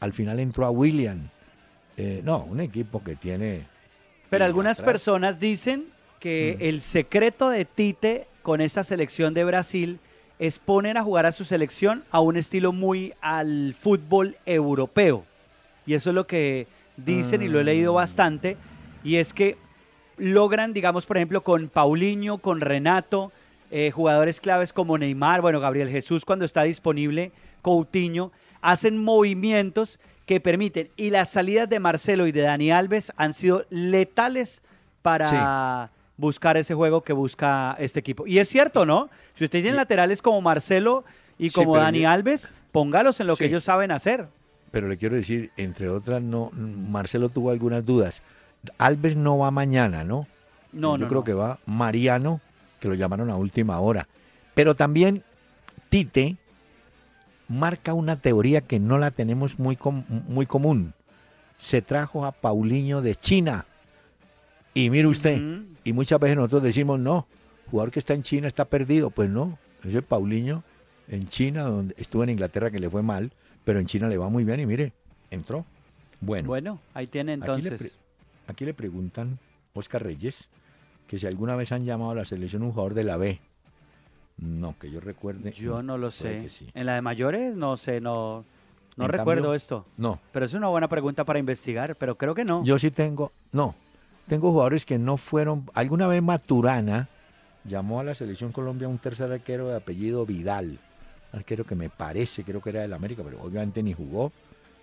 [0.01, 1.29] al final entró a William.
[1.95, 3.65] Eh, no, un equipo que tiene.
[4.29, 5.85] Pero algunas atrás- personas dicen
[6.19, 6.63] que Mm.
[6.63, 9.99] el secreto de Tite con esta selección de Brasil
[10.41, 15.23] es poner a jugar a su selección a un estilo muy al fútbol europeo.
[15.85, 16.65] Y eso es lo que
[16.97, 17.95] dicen y lo he leído Mm.
[17.95, 18.57] bastante.
[19.03, 19.55] Y es que
[20.17, 23.31] logran, digamos, por ejemplo, con Paulinho, con Renato,
[23.69, 30.39] eh, jugadores claves como Neymar, bueno, Gabriel Jesús cuando está disponible, Coutinho, hacen movimientos que
[30.39, 30.89] permiten.
[30.97, 34.63] Y las salidas de Marcelo y de Dani Alves han sido letales
[35.03, 38.27] para buscar ese juego que busca este equipo.
[38.27, 39.09] Y es cierto, ¿no?
[39.35, 41.03] Si usted tiene laterales como Marcelo
[41.39, 44.27] y Sí, como Dani yo- Alves, póngalos en lo que ellos saben hacer.
[44.71, 48.21] Pero le quiero decir, entre otras, no, Marcelo tuvo algunas dudas.
[48.77, 50.27] Alves no va mañana, ¿no?
[50.71, 51.25] No, Yo no, creo no.
[51.25, 52.39] que va Mariano,
[52.79, 54.07] que lo llamaron a última hora.
[54.53, 55.23] Pero también
[55.89, 56.37] Tite
[57.49, 60.93] marca una teoría que no la tenemos muy, com- muy común.
[61.57, 63.65] Se trajo a Paulinho de China.
[64.73, 65.41] Y mire usted.
[65.83, 67.27] Y muchas veces nosotros decimos, no,
[67.69, 69.09] jugador que está en China está perdido.
[69.09, 70.63] Pues no, ese Paulinho
[71.07, 73.31] en China, donde estuvo en Inglaterra que le fue mal,
[73.63, 74.93] pero en China le va muy bien y mire,
[75.29, 75.65] entró.
[76.19, 77.95] Bueno, Bueno, ahí tiene Aquí le entonces.
[78.47, 79.39] aquí le preguntan,
[79.73, 80.49] Oscar Reyes,
[81.07, 83.39] que si alguna vez han llamado a la selección un jugador de la B.
[84.37, 85.51] No, que yo recuerde.
[85.51, 86.49] Yo no lo sé.
[86.49, 86.67] sí.
[86.73, 88.43] En la de mayores, no sé, no,
[88.97, 89.85] no En recuerdo cambio- esto.
[89.97, 92.63] No, Pero es una buena pregunta para investigar, pero creo que no.
[92.63, 93.75] yo sí tengo, no,
[94.31, 97.09] tengo jugadores que no fueron, alguna vez Maturana
[97.65, 100.79] llamó a la selección Colombia un tercer arquero de apellido Vidal,
[101.33, 104.31] arquero que me parece, creo que era del América, pero obviamente ni jugó,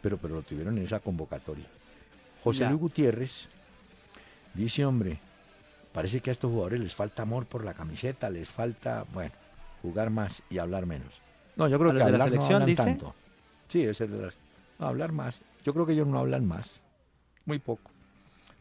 [0.02, 1.64] pero, pero lo tuvieron en esa convocatoria.
[2.44, 2.68] José Ya.
[2.68, 3.48] Luis Gutiérrez
[4.52, 5.18] dice, hombre,
[5.94, 9.32] parece que a estos jugadores les falta amor por la camiseta, les falta, bueno,
[9.80, 11.22] jugar más y hablar menos.
[11.56, 12.82] No, yo creo ¿A que de la hablar no selección, hablan dice?
[12.84, 13.14] tanto.
[13.68, 14.34] Sí, es el de las-
[14.78, 15.40] no, hablar más.
[15.64, 16.68] Yo creo que ellos no hablan más.
[17.46, 17.90] Muy poco.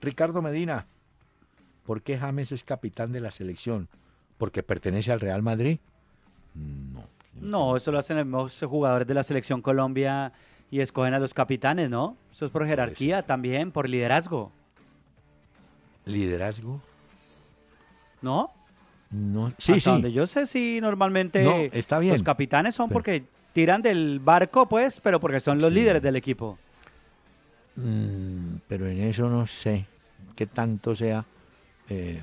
[0.01, 0.86] Ricardo Medina,
[1.86, 3.88] ¿por qué James es capitán de la selección?
[4.38, 5.79] ¿Porque pertenece al Real Madrid?
[6.53, 7.03] No.
[7.39, 10.31] No, eso lo hacen los jugadores de la selección Colombia
[10.71, 12.17] y escogen a los capitanes, ¿no?
[12.31, 14.51] Eso es por jerarquía también, por liderazgo,
[16.05, 16.79] ¿Liderazgo?
[18.21, 18.49] ¿no?
[19.12, 19.49] No.
[19.57, 19.89] Sí, Hasta sí.
[19.89, 22.13] donde yo sé, sí, normalmente No, está bien.
[22.13, 25.75] los capitanes son Pero- porque tiran del barco, pues, pero porque son los Sí.
[25.79, 26.57] líderes del equipo.
[27.75, 28.37] Mm,
[28.67, 29.86] pero en eso no sé
[30.36, 31.25] qué tanto sea.
[31.89, 32.21] eh,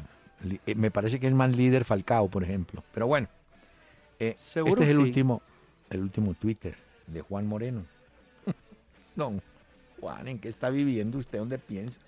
[0.66, 2.82] eh, me parece que es más líder Falcao, por ejemplo.
[2.92, 3.28] Pero bueno,
[4.18, 5.02] eh, Seguro este es el sí.
[5.02, 5.42] último,
[5.90, 6.76] el último Twitter
[7.06, 7.84] de Juan Moreno.
[9.16, 9.40] no,
[10.00, 11.38] Juan, ¿en qué está viviendo usted?
[11.38, 11.98] ¿Dónde piensa?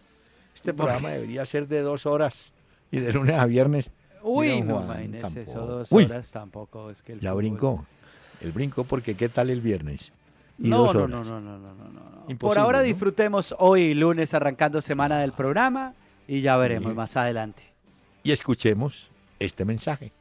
[0.55, 2.53] Este programa debería ser de dos horas
[2.91, 3.91] y de lunes a viernes.
[4.23, 6.91] Uy, no, Juan, eso dos Uy, horas tampoco.
[6.91, 7.87] Es que el Ya fútbol- brincó.
[8.43, 10.13] El brinco porque ¿qué tal el viernes?
[10.59, 11.11] Y No, dos no, horas.
[11.11, 12.39] no, no, no, no, no, no.
[12.39, 12.85] Por ahora ¿no?
[12.85, 15.95] disfrutemos hoy lunes arrancando semana del programa
[16.27, 17.63] y ya veremos más adelante.
[18.23, 20.13] Y escuchemos este mensaje.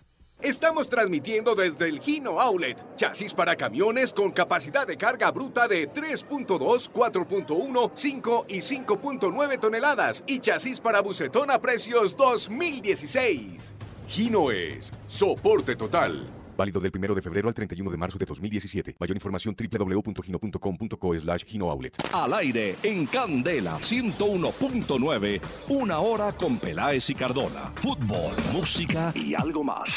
[0.42, 5.90] Estamos transmitiendo desde el Gino Outlet, chasis para camiones con capacidad de carga bruta de
[5.90, 13.74] 3.2, 4.1, 5 y 5.9 toneladas y chasis para bucetón a precios 2016.
[14.08, 16.28] Gino es soporte total.
[16.58, 18.96] Válido del 1 de febrero al 31 de marzo de 2017.
[19.00, 21.96] Mayor información www.gino.com.co slash Gino Outlet.
[22.14, 27.72] Al aire en Candela 101.9, una hora con Peláez y Cardona.
[27.76, 29.90] Fútbol, música y algo más.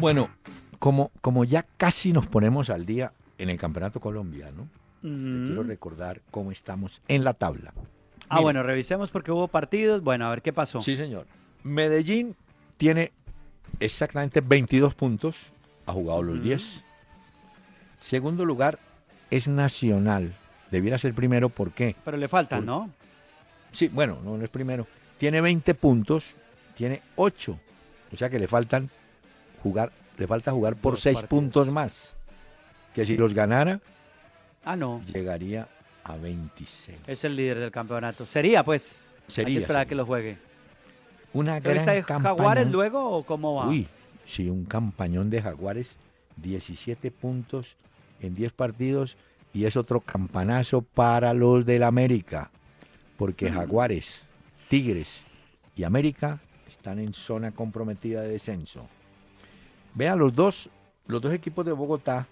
[0.00, 0.30] Bueno,
[0.78, 4.68] como, como ya casi nos ponemos al día en el Campeonato colombiano,
[5.02, 5.68] le quiero Mm.
[5.68, 7.72] recordar cómo estamos en la tabla.
[8.28, 10.02] Ah, bueno, revisemos porque hubo partidos.
[10.02, 10.80] Bueno, a ver qué pasó.
[10.80, 11.26] Sí, señor.
[11.64, 12.34] Medellín
[12.78, 13.12] tiene
[13.80, 15.36] exactamente 22 puntos,
[15.86, 16.44] ha jugado los Ujú.
[16.44, 16.80] 10.
[18.00, 18.78] Segundo lugar
[19.30, 20.34] es Nacional.
[20.70, 21.94] Debiera ser primero, ¿por qué?
[22.04, 22.90] Pero le faltan, Por- ¿no?
[23.72, 24.86] Sí, bueno, no, no es primero.
[25.18, 26.24] Tiene 20 puntos,
[26.76, 27.58] tiene 8.
[28.12, 28.90] O sea que le faltan
[29.62, 31.28] jugar, le falta jugar por Dos 6 partidos.
[31.30, 32.12] puntos más.
[32.94, 33.80] Que si los ganara,
[34.64, 35.02] Ah, no.
[35.12, 35.68] llegaría
[36.04, 36.98] a 26.
[37.06, 38.26] Es el líder del campeonato.
[38.26, 39.00] Sería, pues.
[39.28, 39.88] Hay Sería, que esperar sería.
[39.88, 40.36] que lo juegue.
[41.34, 42.34] Una ¿Él gran está de campaña.
[42.34, 43.68] Jaguares luego o cómo va?
[43.68, 43.88] Uy,
[44.24, 45.96] Sí, un campañón de Jaguares,
[46.36, 47.76] 17 puntos
[48.20, 49.16] en 10 partidos
[49.52, 52.50] y es otro campanazo para los del América,
[53.16, 54.20] porque Jaguares,
[54.68, 55.20] Tigres
[55.76, 58.88] y América están en zona comprometida de descenso.
[59.94, 60.70] Vean, los dos,
[61.06, 62.26] los dos equipos de Bogotá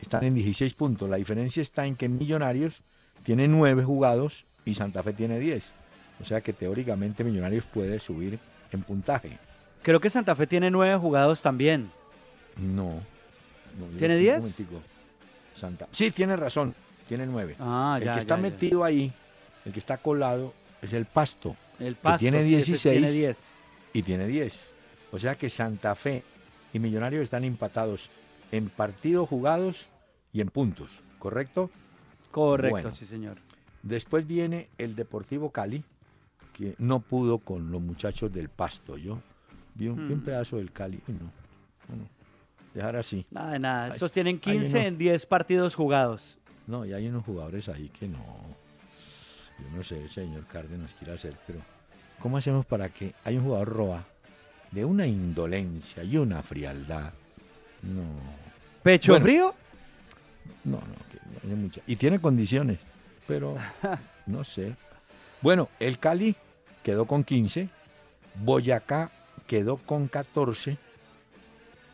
[0.00, 1.08] están en 16 puntos.
[1.08, 2.82] La diferencia está en que Millonarios
[3.22, 5.72] tiene 9 jugados y Santa Fe tiene 10.
[6.20, 8.38] O sea que teóricamente Millonarios puede subir
[8.72, 9.38] en puntaje.
[9.82, 11.90] Creo que Santa Fe tiene 9 jugados también.
[12.56, 13.00] No.
[13.98, 14.56] ¿Tiene 10?
[15.54, 15.88] Santa.
[15.92, 16.74] Sí, tiene razón.
[17.08, 17.56] Tiene 9.
[17.60, 19.12] Ah, el que está metido ahí,
[19.64, 20.52] el que está colado,
[20.82, 21.56] es el Pasto.
[21.78, 22.18] El Pasto.
[22.18, 23.38] tiene 16 tiene 10.
[23.92, 24.70] y tiene 10.
[25.12, 26.22] O sea que Santa Fe
[26.72, 28.10] y Millonarios están empatados
[28.52, 29.86] en partidos jugados
[30.32, 31.70] y en puntos, ¿correcto?
[32.30, 33.36] Correcto, sí señor.
[33.82, 35.82] Después viene el Deportivo Cali,
[36.58, 38.96] que no pudo con los muchachos del Pasto.
[38.96, 39.20] Yo
[39.76, 40.20] vi un, hmm.
[40.22, 41.30] pedazo del Cali y no.
[42.74, 43.24] dejar así.
[43.30, 43.88] Nada de nada.
[43.94, 46.36] Estos tienen 15 en 10 partidos jugados.
[46.66, 48.18] No, y hay unos jugadores ahí que no.
[48.18, 51.60] Yo no sé, señor Cárdenas quiere hacer, pero
[52.18, 54.04] ¿cómo hacemos para que hay un jugador roba
[54.72, 57.12] de una indolencia y una frialdad?
[57.82, 58.02] No.
[58.82, 59.54] ¿Pecho frío?
[60.64, 60.80] No,
[61.44, 61.80] no, mucha.
[61.86, 62.78] Y tiene condiciones,
[63.28, 63.56] pero
[64.26, 64.74] no sé.
[65.40, 66.34] Bueno, el Cali
[66.82, 67.68] quedó con 15,
[68.42, 69.10] Boyacá
[69.46, 70.78] quedó con 14,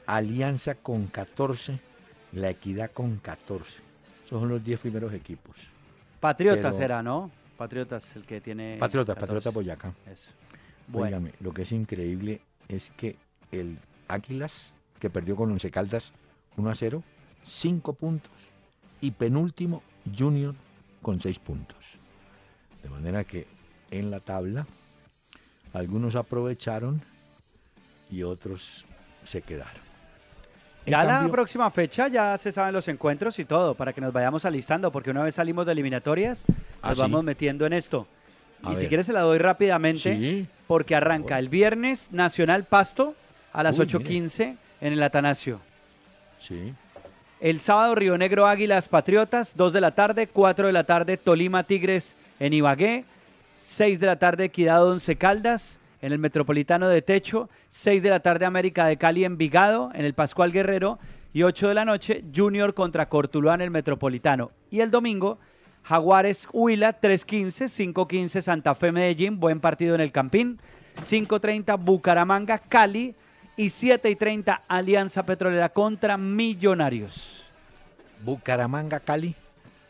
[0.06, 1.78] Alianza con 14,
[2.32, 3.78] La Equidad con 14.
[4.24, 5.56] Esos son los 10 primeros equipos.
[6.20, 7.30] Patriotas era, ¿no?
[7.56, 8.76] Patriotas el que tiene.
[8.78, 9.94] Patriotas, Patriotas Boyacá.
[10.10, 10.30] Eso.
[10.88, 11.28] Bueno.
[11.40, 13.16] lo que es increíble es que
[13.52, 16.12] el Águilas que perdió con Once Caldas
[16.56, 17.02] 1 a 0,
[17.46, 18.32] 5 puntos.
[19.00, 19.82] Y penúltimo,
[20.16, 20.54] Junior
[21.02, 21.96] con 6 puntos.
[22.82, 23.46] De manera que
[23.98, 24.66] en la tabla
[25.72, 27.00] algunos aprovecharon
[28.10, 28.84] y otros
[29.24, 29.82] se quedaron.
[30.86, 34.44] ya la próxima fecha ya se saben los encuentros y todo, para que nos vayamos
[34.44, 38.06] alistando, porque una vez salimos de eliminatorias, nos ah, vamos metiendo en esto.
[38.70, 43.14] y si quieres se la doy rápidamente, porque arranca el viernes Nacional Pasto
[43.52, 45.60] a las 8.15 en el Atanasio.
[46.40, 46.74] Sí.
[47.40, 51.64] El sábado Río Negro Águilas Patriotas, 2 de la tarde, 4 de la tarde Tolima
[51.64, 53.04] Tigres en Ibagué,
[53.64, 58.20] 6 de la tarde Equidad Once Caldas en el Metropolitano de Techo, 6 de la
[58.20, 60.98] tarde América de Cali en Vigado en el Pascual Guerrero
[61.32, 64.50] y 8 de la noche Junior contra Cortuluá en el Metropolitano.
[64.70, 65.38] Y el domingo
[65.82, 70.60] Jaguares Huila 3.15, 5.15 Santa Fe Medellín, buen partido en el Campín,
[70.98, 73.14] 5.30 Bucaramanga Cali
[73.56, 77.44] y 7 y 30 Alianza Petrolera contra Millonarios.
[78.22, 79.34] Bucaramanga, Cali.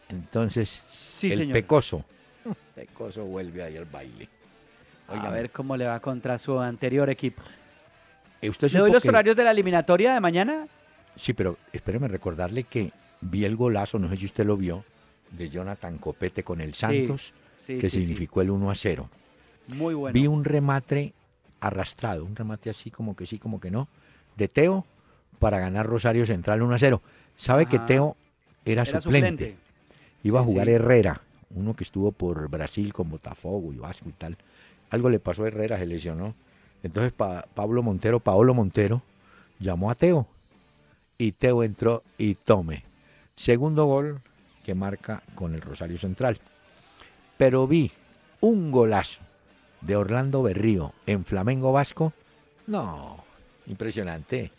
[0.08, 2.04] Entonces, sí, el Pecoso.
[2.74, 4.28] Pecoso vuelve ahí al baile.
[5.08, 7.42] a ver cómo le va contra su anterior equipo.
[8.40, 10.66] Eh, ¿Usted ¿Le doy los horarios de la eliminatoria de mañana?
[11.16, 14.84] Sí, pero espéreme recordarle que vi el golazo, no sé si usted lo vio,
[15.30, 17.32] de Jonathan Copete con el Santos,
[17.66, 19.08] que significó el 1 a 0.
[19.68, 20.12] Muy bueno.
[20.12, 21.14] Vi un remate
[21.60, 23.88] arrastrado, un remate así como que sí, como que no,
[24.36, 24.84] de Teo
[25.38, 27.02] para ganar Rosario Central 1 a 0.
[27.36, 28.16] Sabe que Teo
[28.64, 29.56] era, suplente.
[30.22, 31.20] Iba a jugar Herrera,
[31.54, 34.36] uno que estuvo por Brasil con Botafogo y Vasco y tal.
[34.90, 36.34] Algo le pasó a Herrera, se lesionó.
[36.82, 39.02] Entonces Pablo Montero, Paolo Montero,
[39.58, 40.26] llamó a Teo.
[41.16, 42.84] Y Teo entró y tome.
[43.36, 44.20] Segundo gol
[44.64, 46.38] que marca con el Rosario Central.
[47.36, 47.90] Pero vi
[48.40, 49.22] un golazo
[49.80, 52.12] de Orlando Berrío en Flamengo Vasco,
[52.66, 53.22] no,
[53.66, 54.50] impresionante.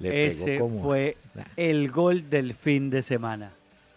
[0.00, 1.16] ese fue
[1.56, 3.52] el gol del fin de semana.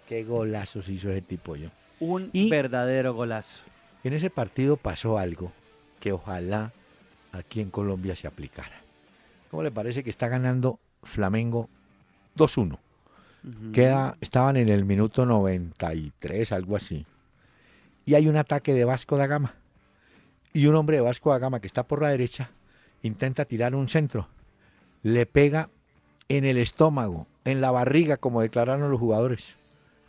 [0.08, 1.70] Qué golazos hizo ese tipo yo.
[2.02, 3.64] Un verdadero golazo.
[4.04, 5.52] En ese partido pasó algo
[6.00, 6.74] que ojalá
[7.32, 8.82] aquí en Colombia se aplicara.
[9.50, 11.70] ¿Cómo le parece que está ganando Flamengo
[12.36, 12.78] 2-1?
[13.72, 17.06] Queda, estaban en el minuto 93, algo así.
[18.06, 19.56] Y hay un ataque de Vasco da Gama
[20.54, 22.52] y un hombre de Vasco da Gama que está por la derecha
[23.04, 24.28] intenta tirar un centro.
[25.04, 25.70] Le pega
[26.30, 29.56] en el estómago, en la barriga, como declararon los jugadores.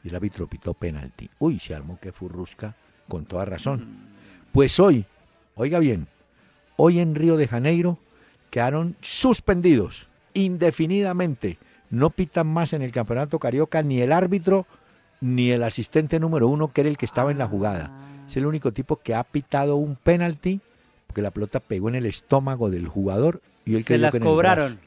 [0.04, 1.30] Y el árbitro pitó penalti.
[1.38, 2.74] Uy, se armó que furrusca
[3.08, 3.86] con toda razón.
[4.52, 5.04] Pues hoy,
[5.54, 6.06] oiga bien,
[6.76, 7.98] hoy en Río de Janeiro
[8.50, 11.58] quedaron suspendidos indefinidamente.
[11.90, 14.66] No pitan más en el campeonato carioca ni el árbitro
[15.20, 17.90] ni el asistente número uno, que era el que estaba en la jugada.
[18.28, 20.60] Es el único tipo que ha pitado un penalti
[21.12, 24.80] porque la pelota pegó en el estómago del jugador y él Se las cobraron.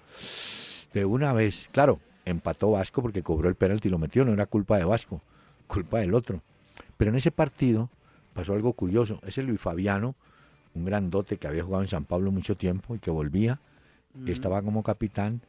[0.92, 4.46] De una vez, claro, empató Vasco porque cobró el penalti y lo metió, no era
[4.46, 5.22] culpa de Vasco,
[5.68, 6.42] culpa del otro.
[6.98, 7.90] Pero en ese partido
[8.34, 9.20] pasó algo curioso.
[9.26, 10.16] Ese Luis Fabiano,
[10.74, 13.60] un grandote que había jugado en San Pablo mucho tiempo y que volvía,
[14.28, 15.42] estaba como capitán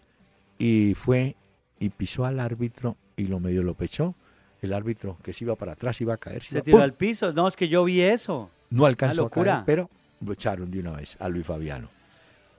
[0.59, 1.37] y fue
[1.79, 4.15] y pisó al árbitro y lo medio lo pechó.
[4.63, 6.43] El árbitro que se iba para atrás iba a caer.
[6.43, 7.33] Se, tiró al piso.
[7.33, 8.51] No, es que yo vi eso.
[8.71, 9.91] No alcanzó a caer, pero
[10.25, 11.89] lo echaron de una vez a Luis Fabiano.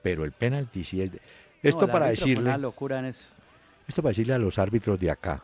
[0.03, 1.11] Pero el penalti sí es...
[1.11, 1.19] De...
[1.63, 2.55] Esto para decirle...
[2.57, 3.25] locura en eso.
[3.87, 5.41] Esto para decirle a los árbitros de acá.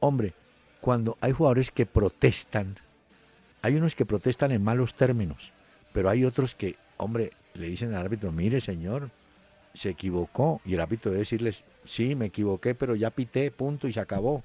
[0.00, 0.34] Hombre,
[0.80, 2.76] cuando hay jugadores que protestan,
[3.62, 5.52] hay unos que protestan en malos términos,
[5.92, 9.10] pero hay otros que, hombre, le dicen al árbitro, mire señor,
[9.74, 10.60] se equivocó.
[10.64, 14.42] Y el árbitro debe decirles, sí, me equivoqué, pero ya pité, punto, y se acabó.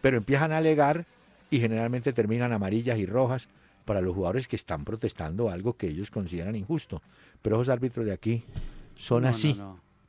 [0.00, 1.06] Pero empiezan a alegar
[1.50, 3.48] y generalmente terminan amarillas y rojas
[3.84, 7.02] para los jugadores que están protestando algo que ellos consideran injusto.
[7.42, 8.44] Pero esos árbitros de aquí
[8.94, 9.60] son así,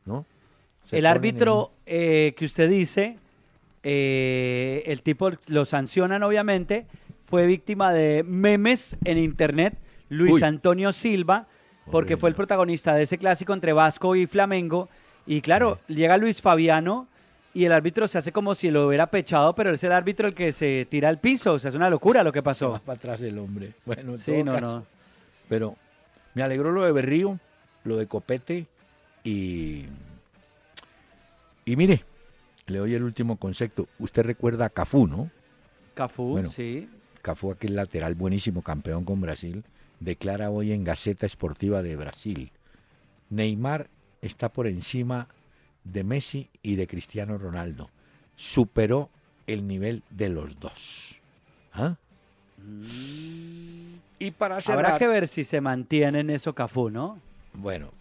[0.05, 0.26] ¿no?
[0.89, 3.17] El árbitro eh, que usted dice,
[3.84, 6.86] eh, el tipo lo sancionan obviamente,
[7.23, 9.77] fue víctima de memes en internet,
[10.09, 11.47] Luis Antonio Silva,
[11.89, 14.89] porque fue el protagonista de ese clásico entre Vasco y Flamengo.
[15.25, 17.07] Y claro, llega Luis Fabiano
[17.53, 20.34] y el árbitro se hace como si lo hubiera pechado, pero es el árbitro el
[20.34, 21.53] que se tira al piso.
[21.53, 22.79] O sea, es una locura lo que pasó.
[22.86, 23.73] para atrás del hombre.
[23.86, 24.86] Bueno, sí, no, no.
[25.49, 25.75] Pero
[26.34, 27.39] me alegró lo de Berrío,
[27.84, 28.67] lo de Copete
[29.23, 29.86] y.
[31.72, 32.03] Y mire,
[32.67, 33.88] le doy el último concepto.
[33.97, 35.32] Usted recuerda a Cafú, ¿no?
[35.93, 36.89] Cafú, sí.
[37.22, 39.63] Cafú, aquel lateral buenísimo, campeón con Brasil
[40.01, 42.51] declara hoy en Gaceta Esportiva de Brasil.
[43.30, 43.88] Neymar
[44.22, 45.30] está por encima
[45.86, 47.89] de Messi y de Cristiano Ronaldo.
[48.36, 49.09] Superó
[49.47, 51.15] el nivel de los dos.
[51.72, 51.95] ¿Ah?
[54.19, 57.17] Y para cerrar, Habrá que ver si se mantiene en eso Cafú, ¿no?
[57.53, 57.93] Bueno,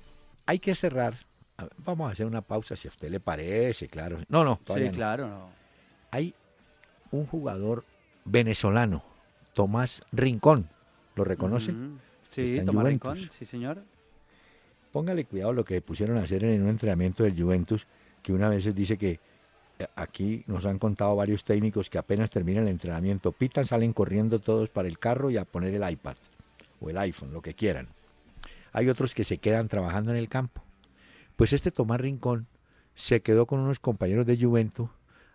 [0.44, 1.29] hay que cerrar.
[1.78, 4.18] Vamos a hacer una pausa si a usted le parece, claro.
[4.28, 5.48] No, no, todavía Sí, claro, no.
[6.11, 6.34] Hay
[7.11, 7.84] un jugador
[8.24, 9.02] venezolano,
[9.54, 10.68] Tomás Rincón,
[11.16, 11.74] ¿Lo reconoce?
[12.30, 13.82] Sí, Tomás Rincón, sí señor.
[14.92, 17.86] Póngale cuidado lo que pusieron a hacer en un entrenamiento del Juventus,
[18.22, 19.20] que una vez dice que
[19.78, 24.38] eh, aquí nos han contado varios técnicos que apenas termina el entrenamiento, pitan, salen corriendo
[24.40, 26.16] todos para el carro y a poner el iPad
[26.80, 27.88] o el iPhone, lo que quieran.
[28.72, 30.62] Hay otros que se quedan trabajando en el campo.
[31.41, 32.49] Pues este Tomás Rincón
[32.95, 34.91] se quedó con unos compañeros de Juventus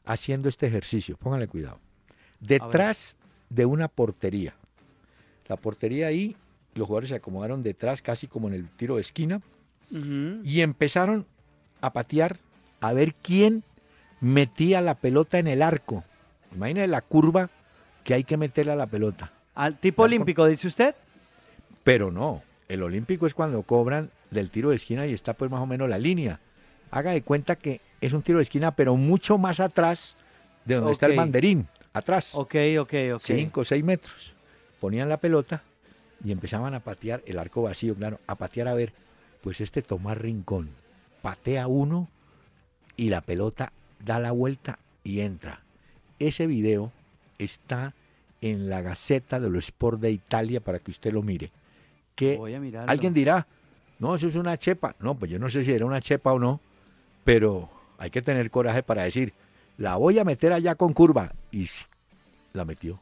[0.06, 1.18] haciendo este ejercicio.
[1.18, 1.80] Póngale cuidado.
[2.40, 3.16] Detrás
[3.50, 4.54] de una portería,
[5.48, 6.38] la portería ahí,
[6.76, 9.42] los jugadores se acomodaron detrás, casi como en el tiro de esquina,
[9.90, 11.26] y empezaron
[11.82, 12.38] a patear
[12.82, 13.64] a ver quién
[14.22, 16.04] metía la pelota en el arco.
[16.54, 17.50] Imagina la curva
[18.04, 19.34] que hay que meterle a la pelota.
[19.56, 20.94] ¿Al tipo olímpico, dice usted?
[21.84, 25.62] Pero no, el olímpico es cuando cobran del tiro de esquina y está pues más
[25.62, 26.40] o menos la línea.
[26.92, 30.16] Haga de cuenta que es un tiro de esquina, pero mucho más atrás
[30.66, 32.34] de donde está el mandarín, atrás.
[32.34, 33.22] Ok, ok, ok.
[33.22, 34.34] Cinco o seis metros
[34.80, 35.64] ponían la pelota
[36.24, 38.94] y empezaban a patear el arco vacío, claro, a patear a ver,
[39.42, 40.70] pues este Tomás Rincón
[41.22, 42.08] patea uno
[42.96, 43.74] y la pelota
[44.04, 45.62] da la vuelta y entra.
[46.20, 46.92] Ese video
[47.40, 47.94] está
[48.42, 51.52] en la Gaceta de los Sport de Italia para que usted lo mire.
[52.16, 52.40] Que
[52.88, 53.48] alguien dirá,
[54.00, 54.96] no, eso es una chepa.
[55.00, 56.60] No, pues yo no sé si era una chepa o no,
[57.24, 59.34] pero hay que tener coraje para decir,
[59.78, 61.32] la voy a meter allá con curva.
[61.52, 61.70] Y
[62.54, 63.00] la metió.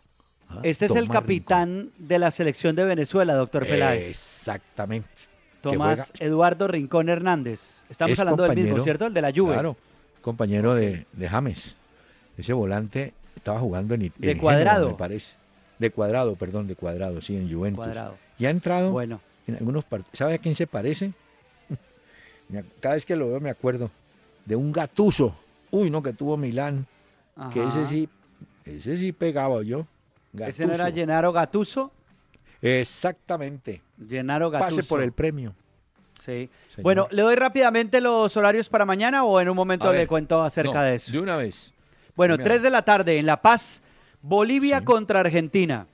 [0.50, 4.08] Ah, este es el capitán de la selección de Venezuela, doctor Peláez.
[4.08, 5.10] Exactamente.
[5.62, 7.84] Tomás Eduardo Rincón Hernández.
[7.90, 9.06] Estamos hablando del mismo, ¿cierto?
[9.06, 9.54] El de la Juve.
[9.54, 9.78] Claro,
[10.22, 11.76] compañero de, James.
[12.38, 14.90] Ese volante estaba jugando en De cuadrado.
[14.90, 15.34] me parece.
[15.80, 17.88] De cuadrado, perdón, de cuadrado, sí, en Juventus.
[18.38, 19.22] Y ha entrado bueno.
[19.48, 20.18] En algunos partidos.
[20.18, 21.14] ¿Sabe a quién se parece?
[22.80, 23.90] Cada vez que lo veo me acuerdo
[24.46, 25.36] de un gatuso.
[25.72, 26.86] Uy, no, que tuvo Milán.
[27.52, 28.10] Que ese sí,
[28.66, 29.88] ese sí pegaba yo.
[30.38, 31.92] ¿Ese no era Llenaro Gatuso?
[32.62, 33.82] Exactamente.
[33.98, 34.78] Llenaro Gatuso.
[34.78, 35.56] Pase por el premio.
[36.24, 36.50] Sí.
[36.82, 40.84] Bueno, ¿le doy rápidamente los horarios para mañana o en un momento le cuento acerca
[40.84, 41.12] de eso?
[41.12, 41.74] De una vez.
[42.16, 43.82] Bueno, 3 de la tarde en La Paz,
[44.22, 45.88] Bolivia contra Argentina.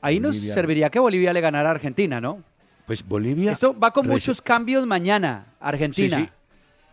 [0.00, 2.42] Ahí nos serviría que Bolivia le ganara a Argentina, ¿no?
[2.86, 3.52] Pues Bolivia.
[3.52, 6.18] Esto va con muchos cambios mañana, Argentina.
[6.18, 6.28] Sí,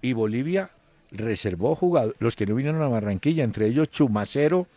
[0.02, 0.72] Y Bolivia
[1.12, 4.68] reservó jugadores, los que no vinieron a Barranquilla, entre ellos Chumacero,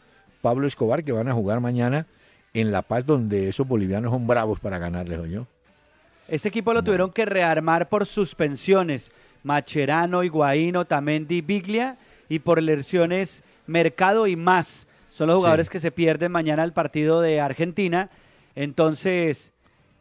[0.42, 2.06] Pablo Escobar, que van a jugar mañana
[2.52, 5.46] en La Paz, donde esos bolivianos son bravos para ganarles, yo.
[6.28, 9.12] Este equipo lo tuvieron que rearmar por suspensiones.
[9.42, 11.98] Macherano, Higuaín, Tamendi, Biglia
[12.28, 14.88] y por lesiones Mercado y más.
[15.10, 18.10] Son los jugadores que se pierden mañana el partido de Argentina.
[18.54, 19.52] Entonces,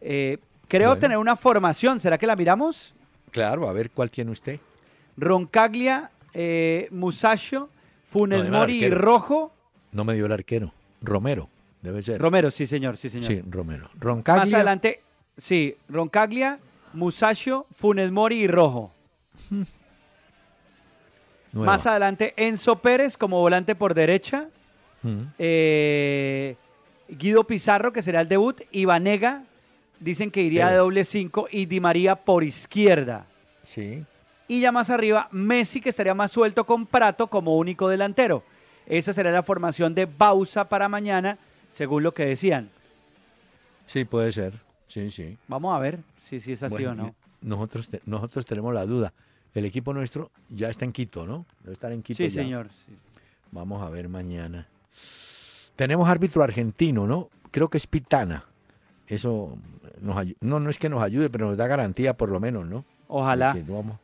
[0.02, 2.00] eh, creo tener una formación.
[2.00, 2.94] ¿Será que la miramos?
[3.32, 4.60] Claro, a ver cuál tiene usted.
[5.18, 7.70] Roncaglia, eh, Musacho,
[8.08, 9.52] Funes Mori y Rojo
[9.96, 10.74] no me dio el arquero.
[11.02, 11.50] Romero,
[11.82, 12.20] debe ser.
[12.20, 13.28] Romero, sí, señor, sí, señor.
[13.28, 13.90] Sí, Romero.
[13.98, 14.44] Roncaglia.
[14.44, 15.02] Más adelante,
[15.38, 16.60] sí, Roncaglia,
[16.94, 18.92] Musacho, Funes Mori y Rojo.
[21.54, 24.50] Más adelante, Enzo Pérez como volante por derecha.
[25.02, 25.22] Mm.
[25.40, 26.58] Eh,
[27.08, 28.60] Guido Pizarro, que será el debut.
[28.72, 29.44] Y Vanega,
[30.06, 31.48] dicen que iría de doble 5.
[31.52, 33.26] Y Di María por izquierda.
[33.64, 34.06] Sí.
[34.48, 38.44] Y ya más arriba, Messi, que estaría más suelto con Prato como único delantero.
[38.86, 41.40] Esa será la formación de Bausa para mañana,
[41.70, 42.70] según lo que decían.
[43.88, 44.54] Sí, puede ser.
[44.88, 45.38] Sí, sí.
[45.48, 47.16] Vamos a ver si, si es así o no.
[47.42, 49.12] Nosotros, nosotros tenemos la duda.
[49.56, 51.46] El equipo nuestro ya está en Quito, ¿no?
[51.62, 52.18] Debe estar en Quito.
[52.18, 52.70] Sí, señor.
[53.52, 54.68] Vamos a ver mañana.
[55.76, 57.30] Tenemos árbitro argentino, ¿no?
[57.50, 58.46] Creo que es Pitana.
[59.08, 59.58] Eso
[60.02, 62.86] nos no, no es que nos ayude, pero nos da garantía por lo menos, ¿no?
[63.08, 63.56] Ojalá.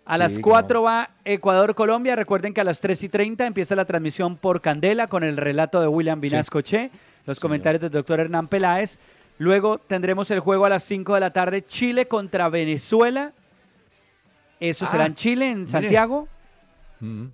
[0.05, 2.15] a las 4 va Ecuador-Colombia.
[2.15, 5.81] Recuerden que a las 3 y 30 empieza la transmisión por Candela con el relato
[5.81, 6.91] de William Vinascoche,
[7.25, 8.99] los comentarios del doctor Hernán Peláez.
[9.39, 13.33] Luego tendremos el juego a las 5 de la tarde, Chile contra Venezuela.
[14.59, 16.27] Eso será en ah, Chile, en Santiago.
[16.99, 17.25] Mm.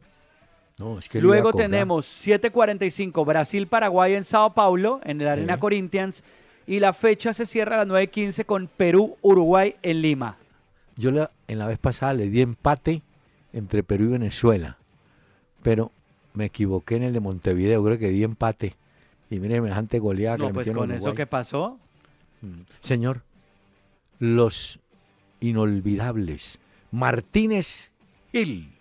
[1.16, 6.24] Luego tenemos 7.45 Brasil-Paraguay en Sao Paulo, en el Arena Corinthians.
[6.68, 10.38] Y la fecha se cierra a las 9.15 con Perú-Uruguay en Lima.
[10.98, 13.02] Yo la, en la vez pasada le di empate
[13.54, 14.78] entre Perú y Venezuela,
[15.64, 15.92] pero
[16.34, 18.76] me equivoqué en el de Montevideo, creo que di empate.
[19.30, 21.80] Y mire, semejante goleada no, pues con eso que pasó.
[22.42, 22.62] Mm.
[22.82, 23.22] Señor,
[24.20, 24.80] los
[25.40, 26.60] inolvidables
[26.92, 27.92] Martínez
[28.32, 28.72] Gil.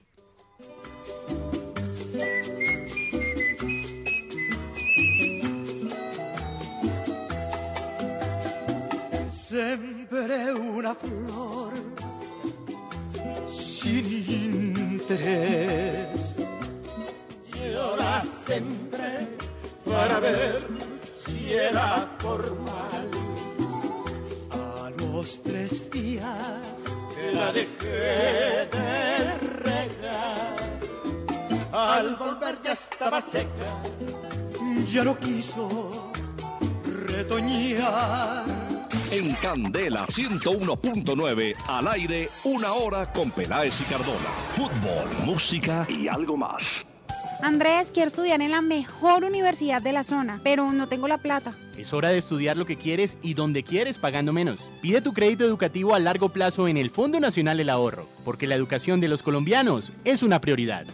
[10.36, 11.72] Siempre una flor
[13.48, 14.04] sin
[14.76, 16.36] interés.
[17.54, 19.28] Llora siempre
[19.86, 20.68] para ver
[21.24, 23.10] si era formal.
[24.50, 26.68] A los tres días
[27.14, 30.56] que la dejé de regar,
[31.72, 33.80] al volver ya estaba seca,
[34.86, 36.12] ya no quiso
[37.06, 38.65] retoñar
[39.10, 44.30] en Candela 101.9, al aire, una hora con Peláez y Cardona.
[44.54, 46.62] Fútbol, música y algo más.
[47.42, 51.54] Andrés, quiero estudiar en la mejor universidad de la zona, pero no tengo la plata.
[51.76, 54.70] Es hora de estudiar lo que quieres y donde quieres pagando menos.
[54.80, 58.54] Pide tu crédito educativo a largo plazo en el Fondo Nacional del Ahorro, porque la
[58.54, 60.86] educación de los colombianos es una prioridad.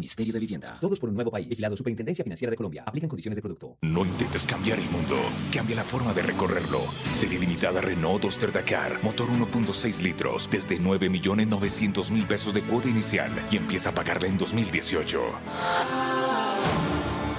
[0.00, 0.78] Ministerio de Vivienda.
[0.80, 1.48] Todos por un nuevo país.
[1.48, 2.84] Vigilado Superintendencia Financiera de Colombia.
[2.86, 3.76] Aplican condiciones de producto.
[3.82, 5.16] No intentes cambiar el mundo.
[5.52, 6.80] Cambia la forma de recorrerlo.
[7.12, 8.98] Serie limitada Renault Duster Dakar.
[9.02, 10.48] Motor 1.6 litros.
[10.50, 13.30] Desde 9.900.000 pesos de cuota inicial.
[13.50, 15.20] Y empieza a pagarla en 2018.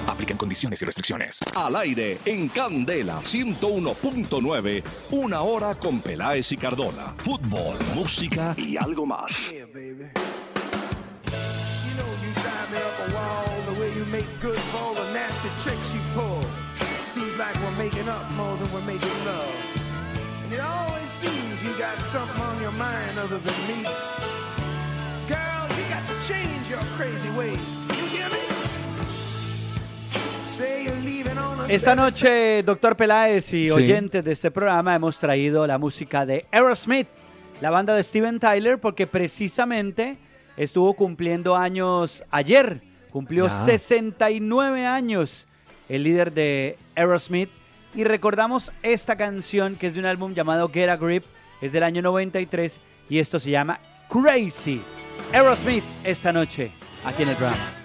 [0.06, 1.40] Aplican condiciones y restricciones.
[1.56, 4.82] Al aire, en Candela 101.9.
[5.10, 7.14] Una hora con Peláez y Cardona.
[7.18, 9.32] Fútbol, música y algo más.
[14.12, 16.44] Make good for all the nasty tricks you pull.
[17.06, 19.54] Seems like we're making up more than we're making love.
[20.44, 23.82] And it always seems you got something on your mind other than me.
[25.26, 27.58] Girl, you got to change your crazy ways.
[27.88, 28.38] You hear me?
[31.68, 37.08] Esta noche, doctor Peláez y oyentes de este programa, hemos traído la música de Aerosmith,
[37.62, 40.18] la banda de Steven Tyler, porque precisamente
[40.56, 42.82] estuvo cumpliendo años ayer.
[43.12, 45.46] Cumplió 69 años
[45.88, 47.50] el líder de Aerosmith.
[47.94, 51.24] Y recordamos esta canción que es de un álbum llamado Get a Grip,
[51.60, 54.80] es del año 93 y esto se llama Crazy.
[55.32, 56.72] Aerosmith esta noche
[57.04, 57.81] aquí en el programa.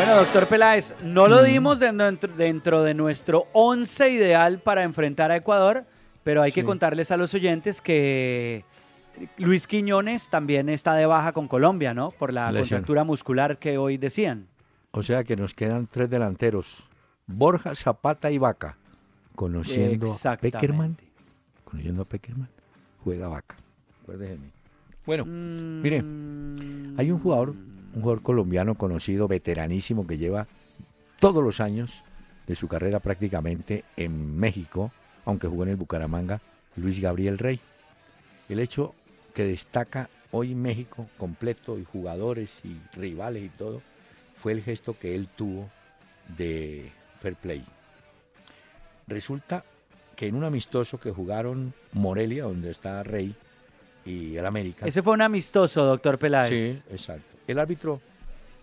[0.00, 1.44] Bueno, doctor Peláez, no lo mm.
[1.44, 5.84] dimos dentro, de nuestro once ideal para enfrentar a Ecuador,
[6.24, 8.64] pero hay que contarles a los oyentes que
[9.36, 12.12] Luis Quiñones también está de baja con Colombia, ¿no?
[12.12, 14.46] Por la contractura muscular que hoy decían.
[14.92, 16.88] O sea que nos quedan tres delanteros,
[17.26, 18.78] Borja, Zapata y Vaca,
[19.34, 20.96] conociendo a Peckerman.
[21.62, 22.48] Conociendo a Peckerman,
[23.04, 23.56] juega Vaca.
[25.04, 25.98] Bueno, mire,
[26.96, 27.54] hay un jugador
[27.94, 30.46] un jugador colombiano conocido, veteranísimo, que lleva
[31.18, 32.04] todos los años
[32.46, 34.92] de su carrera prácticamente en México,
[35.24, 36.40] aunque jugó en el Bucaramanga,
[36.76, 37.60] Luis Gabriel Rey.
[38.48, 38.94] El hecho
[39.34, 43.82] que destaca hoy México completo y jugadores y rivales y todo,
[44.34, 45.68] fue el gesto que él tuvo
[46.36, 47.64] de fair play.
[49.06, 49.64] Resulta
[50.16, 53.34] que en un amistoso que jugaron Morelia, donde está Rey,
[54.04, 54.86] y el América.
[54.86, 56.48] Ese fue un amistoso, doctor Peláez.
[56.50, 58.00] Sí, exacto el árbitro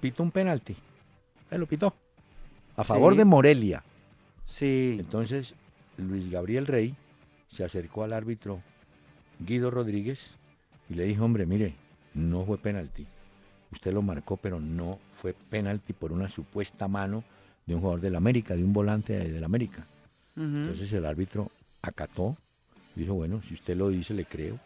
[0.01, 0.75] pitó un penalti.
[1.51, 1.93] Él lo pitó.
[2.75, 3.17] a favor Sí.
[3.17, 3.83] de Morelia.
[4.45, 4.97] Sí.
[4.99, 5.55] Entonces,
[5.97, 6.95] Luis Gabriel Rey
[7.49, 8.61] se acercó al árbitro
[9.39, 10.29] Guido Rodríguez
[10.87, 11.73] y le dijo, hombre, mire,
[12.13, 13.07] no fue penalti.
[13.71, 17.23] Usted lo marcó, pero no fue penalti por una supuesta mano
[17.65, 19.83] de un jugador del América, de un volante de- del América.
[20.35, 21.49] Entonces el árbitro
[21.81, 22.37] acató,
[22.95, 24.59] dijo, bueno, si usted lo dice, le creo.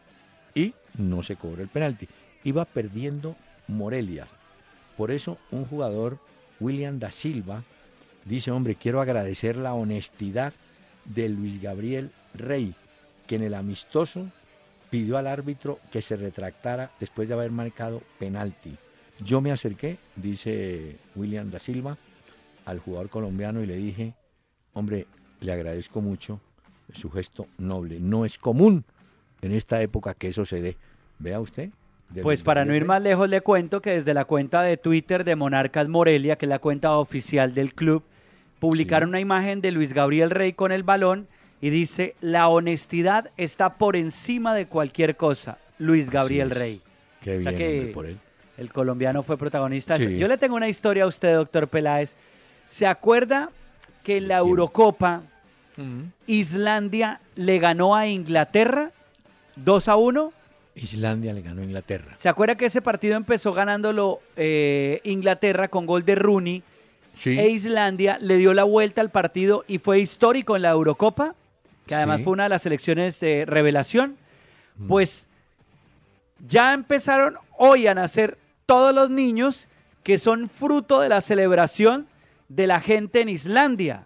[0.54, 2.10] Y no se cobró el penalti.
[2.44, 3.38] Iba perdiendo
[3.68, 4.28] Morelia.
[4.98, 6.20] Por eso un jugador,
[6.60, 7.64] William da Silva,
[8.26, 10.54] dice, hombre, quiero agradecer la honestidad
[11.06, 12.76] de Luis Gabriel Rey,
[13.28, 14.28] que en el amistoso
[14.90, 18.78] pidió al árbitro que se retractara después de haber marcado penalti.
[19.24, 21.98] Yo me acerqué, dice William da Silva,
[22.66, 24.14] al jugador colombiano y le dije,
[24.74, 25.08] hombre,
[25.40, 26.40] le agradezco mucho
[26.94, 28.00] su gesto noble.
[28.00, 28.86] No es común
[29.42, 30.78] en esta época que eso se dé.
[31.20, 31.72] Vea usted.
[32.22, 35.36] Pues para no ir más lejos le cuento que desde la cuenta de Twitter de
[35.36, 38.04] Monarcas Morelia, que es la cuenta oficial del club,
[38.60, 41.28] publicaron una imagen de Luis Gabriel Rey con el balón
[41.62, 45.58] y dice, la honestidad está por encima de cualquier cosa.
[45.78, 46.50] Luis Gabriel.
[46.50, 46.82] Rey.
[47.22, 48.18] Qué O sea bien, que hombre, por él.
[48.58, 49.98] El colombiano fue protagonista.
[49.98, 50.18] Sí.
[50.18, 52.16] Yo le tengo una historia a usted, doctor Peláez.
[52.66, 53.50] ¿Se acuerda
[54.04, 55.24] que en la Eurocopa
[56.28, 58.92] Islandia le ganó a Inglaterra
[59.56, 60.34] 2 a 1?
[60.76, 62.14] Islandia le ganó a Inglaterra.
[62.18, 66.64] ¿Se acuerda que ese partido empezó ganándolo eh, Inglaterra con gol de Rooney?
[67.14, 67.38] Sí.
[67.38, 71.36] E Islandia le dio la vuelta al partido y fue histórico en la Eurocopa,
[71.86, 72.24] que además Sí.
[72.24, 74.16] fue una de las selecciones de revelación.
[74.88, 75.28] Pues
[76.48, 79.68] ya empezaron hoy a nacer todos los niños
[80.04, 82.08] que son fruto de la celebración
[82.48, 84.06] de la gente en Islandia.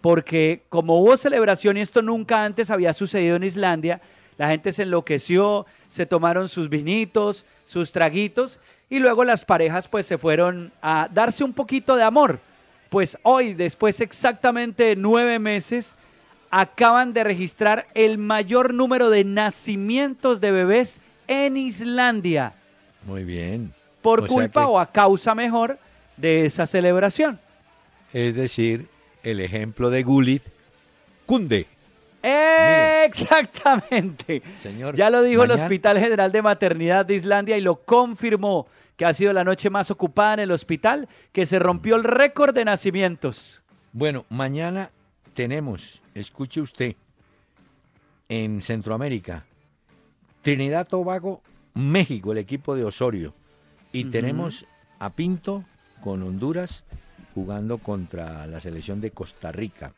[0.00, 4.00] Porque como hubo celebración y esto nunca antes había sucedido en Islandia,
[4.38, 8.58] la gente se enloqueció, se tomaron sus vinitos, sus traguitos
[8.88, 12.40] y luego las parejas pues se fueron a darse un poquito de amor.
[12.88, 15.94] Pues hoy, después exactamente de nueve meses,
[16.50, 22.54] acaban de registrar el mayor número de nacimientos de bebés en Islandia
[23.04, 23.74] Muy bien.
[24.00, 25.78] por O culpa que- o a causa mejor
[26.16, 27.38] de esa celebración.
[28.14, 28.88] Es decir,
[29.22, 30.42] el ejemplo de Gullit
[31.26, 31.66] cunde.
[32.22, 34.42] Exactamente.
[34.60, 38.66] Señor, Ya lo dijo el Hospital General de Maternidad de Islandia y lo confirmó
[38.96, 42.52] que ha sido la noche más ocupada en el hospital, que se rompió el récord
[42.52, 43.62] de nacimientos.
[43.92, 44.90] Bueno, mañana
[45.34, 46.96] tenemos, escuche usted,
[48.28, 49.46] en Centroamérica,
[50.42, 51.42] Trinidad Tobago,
[51.74, 53.34] México, el equipo de Osorio.
[53.92, 54.66] Y tenemos
[54.98, 55.64] a Pinto
[56.02, 56.82] con Honduras
[57.34, 59.92] jugando contra la selección de Costa Rica.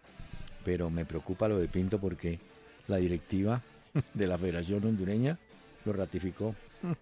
[0.64, 2.38] Pero me preocupa lo de Pinto porque
[2.88, 3.60] la directiva
[4.14, 5.36] de la Federación Hondureña
[5.84, 6.54] lo ratificó.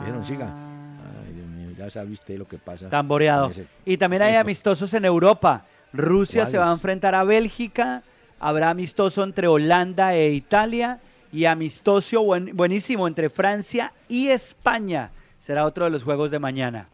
[0.00, 0.46] Dijeron, siga.
[0.46, 2.88] Ay, Dios mío, ya sabe usted lo que pasa.
[2.88, 3.50] Tamboreado.
[3.50, 5.64] ese- Y también hay amistosos en Europa.
[5.92, 8.02] Rusia se va a enfrentar a Bélgica,
[8.40, 10.98] habrá amistoso entre Holanda e Italia
[11.32, 15.10] y amistoso buen- buenísimo entre Francia y España.
[15.38, 16.88] Será otro de los juegos de mañana.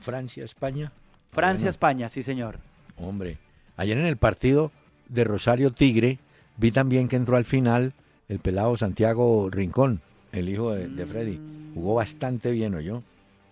[0.00, 0.90] Francia, España.
[1.32, 2.58] Francia-España, sí señor.
[2.96, 3.36] Hombre,
[3.76, 4.72] ayer en el partido
[5.10, 6.18] de Rosario Tigre
[6.56, 7.92] vi también que entró al final
[8.28, 10.00] el pelado Santiago Rincón,
[10.32, 11.40] el hijo de, de Freddy.
[11.74, 13.02] Jugó bastante bien, yo,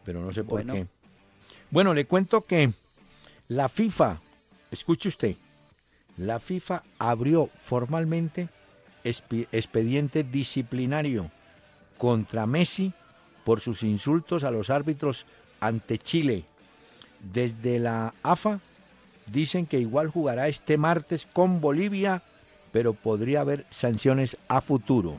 [0.05, 0.75] pero no sé por Bueno.
[0.75, 0.87] qué.
[1.71, 2.73] Bueno, le cuento que
[3.49, 4.21] la FIFA,
[4.71, 5.37] escuche usted,
[6.17, 8.49] la FIFA abrió formalmente
[9.05, 11.31] expediente disciplinario
[11.97, 12.93] contra Messi
[13.45, 15.27] por sus insultos a los árbitros
[15.61, 16.45] ante Chile.
[17.33, 18.61] Desde la AFA
[19.31, 22.23] dicen que igual jugará este martes con Bolivia,
[22.73, 25.19] pero podría haber sanciones a futuro.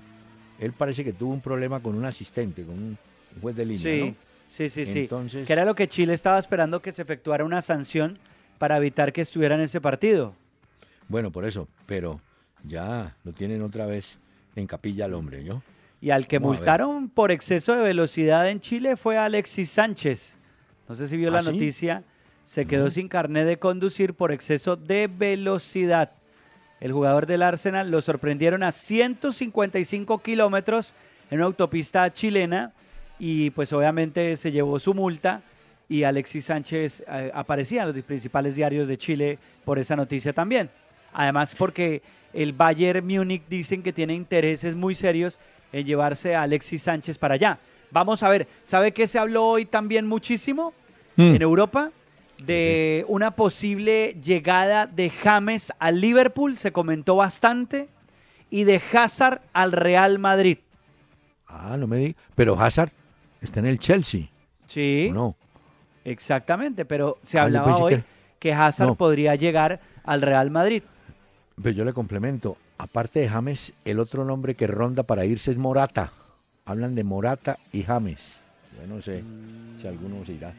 [0.60, 2.97] Él parece que tuvo un problema con un asistente, con un
[3.41, 4.16] juez de línea, Sí, ¿no?
[4.47, 4.99] sí, sí, sí.
[5.01, 8.20] Entonces- Que era lo que Chile estaba esperando que se efectuara una sanción
[8.57, 10.36] para evitar que estuviera en ese partido.
[11.07, 12.20] Bueno, por eso, pero
[12.66, 14.18] ya lo tienen otra vez
[14.55, 15.62] en capilla al hombre, ¿yo?
[16.01, 20.38] Y al que Vamos multaron por exceso de velocidad en Chile fue Alexis Sánchez.
[20.88, 21.51] No sé si vio ¿Ah, la sí?
[21.51, 22.03] noticia.
[22.49, 26.13] Se quedó sin carnet de conducir por exceso de velocidad.
[26.79, 30.93] El jugador del Arsenal lo sorprendieron a 155 kilómetros
[31.29, 32.73] en una autopista chilena
[33.19, 35.43] y pues obviamente se llevó su multa
[35.87, 40.71] y Alexis Sánchez eh, aparecía en los principales diarios de Chile por esa noticia también.
[41.13, 42.01] Además porque
[42.33, 45.37] el Bayern Múnich dicen que tiene intereses muy serios
[45.71, 47.59] en llevarse a Alexis Sánchez para allá.
[47.91, 50.73] Vamos a ver, ¿sabe qué se habló hoy también muchísimo
[51.19, 51.35] Mm.
[51.35, 51.91] en Europa?
[52.45, 57.89] De una posible llegada de James al Liverpool, se comentó bastante,
[58.49, 60.57] y de Hazard al Real Madrid.
[61.47, 62.15] Ah, no me diga.
[62.35, 62.91] Pero Hazard
[63.41, 64.27] está en el Chelsea,
[64.67, 65.35] Sí, ¿o no?
[66.05, 68.03] exactamente, pero se Ah, hablaba hoy que-
[68.39, 70.83] que Hazard podría llegar al Real Madrid.
[70.83, 75.51] Pero pues yo le complemento, aparte de James, el otro nombre que ronda para irse
[75.51, 76.13] es Morata.
[76.65, 78.39] Hablan de Morata y James.
[78.79, 79.23] Yo no sé
[79.81, 80.53] si alguno se irá.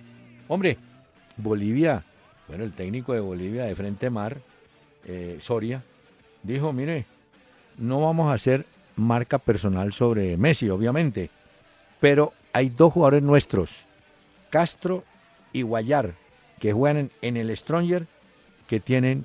[0.49, 0.77] Hombre,
[1.37, 2.05] Bolivia,
[2.49, 4.41] bueno, el técnico de Bolivia de Frente Mar,
[5.05, 5.83] eh, Soria,
[6.43, 7.07] dijo, mire,
[7.79, 8.67] no vamos a hacer
[8.97, 11.31] marca personal sobre Messi, obviamente,
[12.01, 13.71] pero hay dos jugadores nuestros,
[14.51, 15.05] Castro
[15.53, 16.15] y Guayar,
[16.59, 18.07] que juegan en, el Stronger,
[18.67, 19.25] que tienen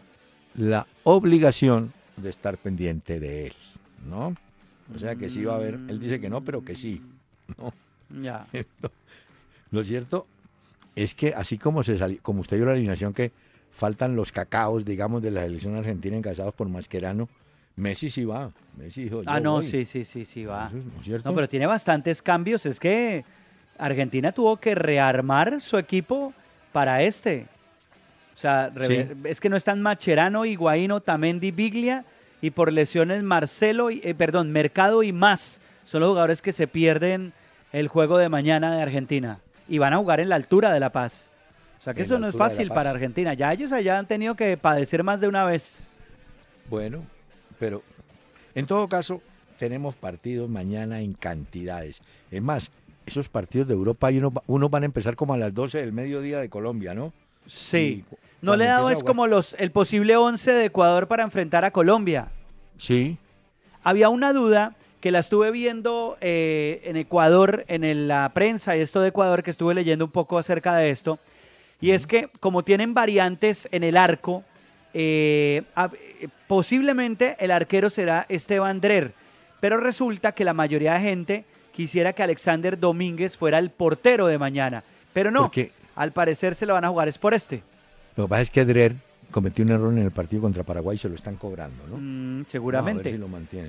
[0.55, 3.53] la obligación de estar pendiente de él,
[4.07, 4.35] ¿no?
[4.93, 7.01] O sea que sí va a haber, él dice que no, pero que sí,
[7.57, 7.73] ¿no?
[8.21, 8.47] Ya.
[9.71, 10.27] Lo cierto
[10.95, 13.31] es que así como se como usted dio la alineación que
[13.71, 17.27] faltan los cacaos, digamos, de la selección argentina encabezados por Mascherano,
[17.75, 18.51] Messi sí va.
[18.77, 20.71] Messi dijo, ah, no, sí, sí, sí, sí va.
[21.23, 22.65] ¿no, pero tiene bastantes cambios.
[22.65, 23.25] Es que
[23.77, 26.33] Argentina tuvo que rearmar su equipo
[26.71, 27.47] para este.
[28.33, 28.71] O sea,
[29.25, 32.05] es que no están Macherano, Higuaín, Tamendi, Biglia
[32.41, 35.59] y por lesiones Marcelo, y, eh, perdón, Mercado y más.
[35.83, 37.33] Son los jugadores que se pierden
[37.73, 40.91] el juego de mañana de Argentina y van a jugar en la altura de La
[40.91, 41.27] Paz.
[41.79, 43.33] O sea que eso no es fácil para Argentina.
[43.33, 45.87] Ya ellos allá han tenido que padecer más de una vez.
[46.69, 47.03] Bueno,
[47.59, 47.83] pero
[48.55, 49.21] en todo caso
[49.59, 52.01] tenemos partidos mañana en cantidades.
[52.31, 52.71] Es más,
[53.05, 56.39] esos partidos de Europa uno, uno van a empezar como a las 12 del mediodía
[56.39, 57.13] de Colombia, ¿no?
[57.47, 58.03] Sí.
[58.41, 61.71] no le he dado es como los el posible 11 de Ecuador para enfrentar a
[61.71, 62.29] Colombia.
[62.77, 63.17] Sí.
[63.83, 64.75] Había una duda
[65.05, 69.51] que la estuve viendo eh, en Ecuador, en la prensa y esto de Ecuador, que
[69.51, 71.19] estuve leyendo un poco acerca de esto,
[71.79, 74.43] y es que como tienen variantes en el arco,
[74.95, 75.61] eh,
[76.47, 79.13] posiblemente el arquero será Esteban Drer,
[79.59, 84.39] pero resulta que la mayoría de gente quisiera que Alexander Domínguez fuera el portero de
[84.39, 84.83] mañana,
[85.13, 85.51] pero no,
[85.95, 87.61] al parecer se lo van a jugar es por este.
[88.15, 88.95] Lo que pasa es que Drer
[89.29, 91.97] cometió un error en el partido contra Paraguay y se lo están cobrando, ¿no?
[91.99, 93.19] Mm, seguramente.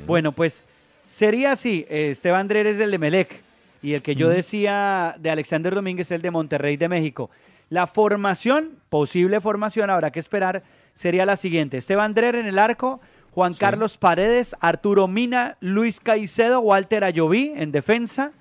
[0.07, 0.65] Bueno, pues
[1.07, 3.43] Sería así, eh, Esteban Andrés es del de Melec
[3.81, 7.31] y el que yo decía de Alexander Domínguez es el de Monterrey de México.
[7.71, 11.79] La formación, posible formación, habrá que esperar, sería la siguiente.
[11.79, 13.01] Esteban Andrés en el arco,
[13.31, 18.33] Juan Carlos Paredes, Arturo Mina, Luis Caicedo, Walter Ayoví en defensa.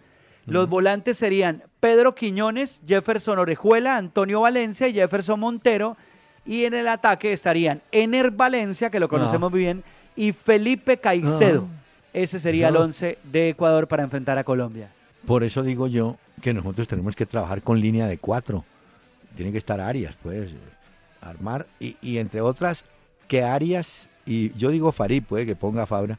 [0.48, 5.98] Los volantes serían Pedro Quiñones, Jefferson Orejuela, Antonio Valencia y Jefferson Montero.
[6.46, 9.84] Y en el ataque estarían Ener Valencia, que lo conocemos muy bien,
[10.16, 11.68] y Felipe Caicedo.
[12.16, 14.90] Ese sería el 11 de Ecuador para enfrentar a Colombia.
[15.28, 18.64] Por eso digo yo que nosotros tenemos que trabajar con línea de cuatro.
[19.36, 20.50] Tiene que estar Arias, pues,
[21.20, 21.68] armar.
[21.78, 22.86] Y, entre otras,
[23.28, 26.18] que Arias, y yo digo Farid, puede que ponga a Fabra,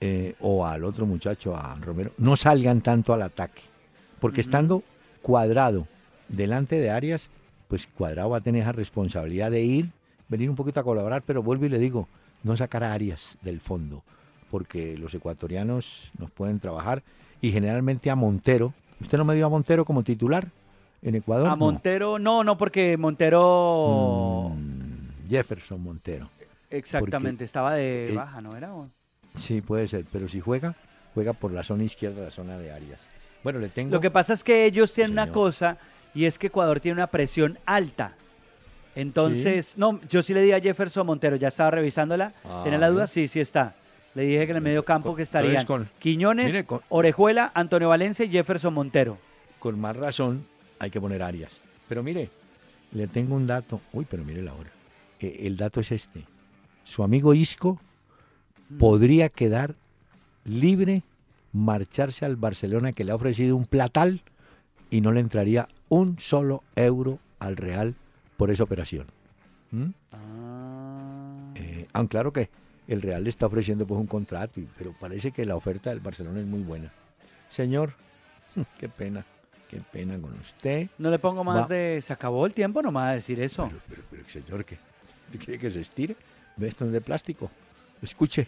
[0.00, 3.62] eh, o al otro muchacho, a Romero, no salgan tanto al ataque.
[4.18, 4.82] Porque estando
[5.22, 5.86] cuadrado
[6.28, 7.28] delante de Arias,
[7.68, 9.90] pues cuadrado va a tener esa responsabilidad de ir,
[10.28, 12.08] venir un poquito a colaborar, pero vuelvo y le digo,
[12.42, 14.02] no sacar a Arias del fondo
[14.54, 17.02] porque los ecuatorianos nos pueden trabajar
[17.40, 18.72] y generalmente a Montero.
[19.00, 20.46] ¿Usted no me dio a Montero como titular
[21.02, 21.48] en Ecuador?
[21.48, 24.52] A Montero, no, no, porque Montero...
[24.54, 26.28] Mm, Jefferson Montero.
[26.70, 28.70] Exactamente, estaba de baja, ¿no era?
[29.40, 30.76] Sí, puede ser, pero si juega,
[31.14, 33.00] juega por la zona izquierda, la zona de Arias.
[33.42, 33.90] Bueno, le tengo...
[33.90, 35.78] Lo que pasa es que ellos tienen una cosa
[36.14, 38.14] y es que Ecuador tiene una presión alta.
[38.94, 42.32] Entonces, no, yo sí le di a Jefferson Montero, ya estaba revisándola.
[42.62, 43.08] ¿Tiene la duda?
[43.08, 43.74] Sí, sí está.
[44.14, 45.66] Le dije que en el medio campo que estarían
[45.98, 49.18] Quiñones, Orejuela, Antonio Valencia y Jefferson Montero.
[49.58, 50.46] Con más razón
[50.78, 51.60] hay que poner Arias.
[51.88, 52.30] Pero mire,
[52.92, 53.80] le tengo un dato.
[53.92, 54.70] Uy, pero mire la hora.
[55.20, 56.24] Eh, el dato es este.
[56.84, 57.80] Su amigo Isco
[58.68, 58.78] mm.
[58.78, 59.74] podría quedar
[60.44, 61.02] libre,
[61.52, 64.22] marcharse al Barcelona que le ha ofrecido un platal
[64.90, 67.94] y no le entraría un solo euro al Real
[68.36, 69.06] por esa operación.
[69.70, 69.86] ¿Mm?
[70.12, 71.52] Ah.
[71.56, 72.48] Eh, aunque claro que
[72.88, 76.40] el Real le está ofreciendo pues un contrato, pero parece que la oferta del Barcelona
[76.40, 76.90] es muy buena.
[77.50, 77.94] Señor,
[78.78, 79.24] qué pena,
[79.68, 80.88] qué pena con usted.
[80.98, 83.70] No le pongo más de, se acabó el tiempo nomás a decir eso.
[83.88, 84.78] Pero, pero, señor, ¿qué?
[85.38, 86.16] ¿Quiere que se estire?
[86.56, 87.50] ¿Ve esto de plástico?
[88.02, 88.46] Escuche,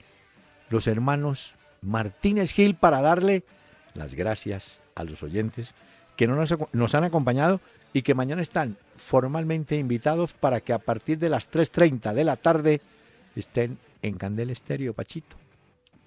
[0.70, 3.42] los hermanos Martínez Gil para darle
[3.94, 5.74] las gracias a los oyentes
[6.16, 7.60] que no nos, nos han acompañado
[7.92, 12.36] y que mañana están formalmente invitados para que a partir de las 3.30 de la
[12.36, 12.80] tarde
[13.34, 15.36] estén en Candel Estéreo, Pachito.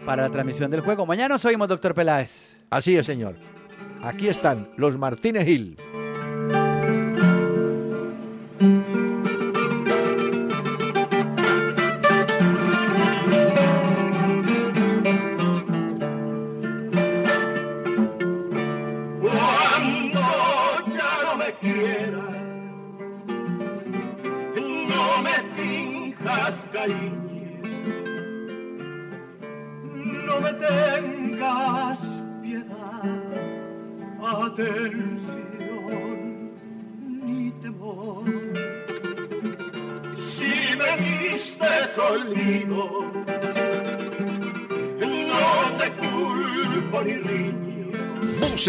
[0.05, 1.05] Para la transmisión del juego.
[1.05, 2.57] Mañana nos oímos, doctor Peláez.
[2.69, 3.35] Así es, señor.
[4.01, 5.75] Aquí están los Martínez Gil.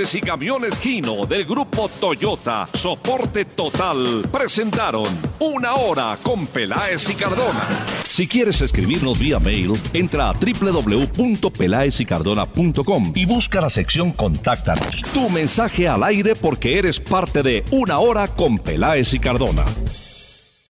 [0.01, 5.05] Y camiones Gino del grupo Toyota, soporte total, presentaron
[5.39, 7.69] Una Hora con Peláez y Cardona.
[8.05, 15.03] Si quieres escribirnos vía mail, entra a www.pelaezicardona.com y busca la sección Contáctanos.
[15.13, 19.67] Tu mensaje al aire porque eres parte de Una Hora con Peláez y Cardona.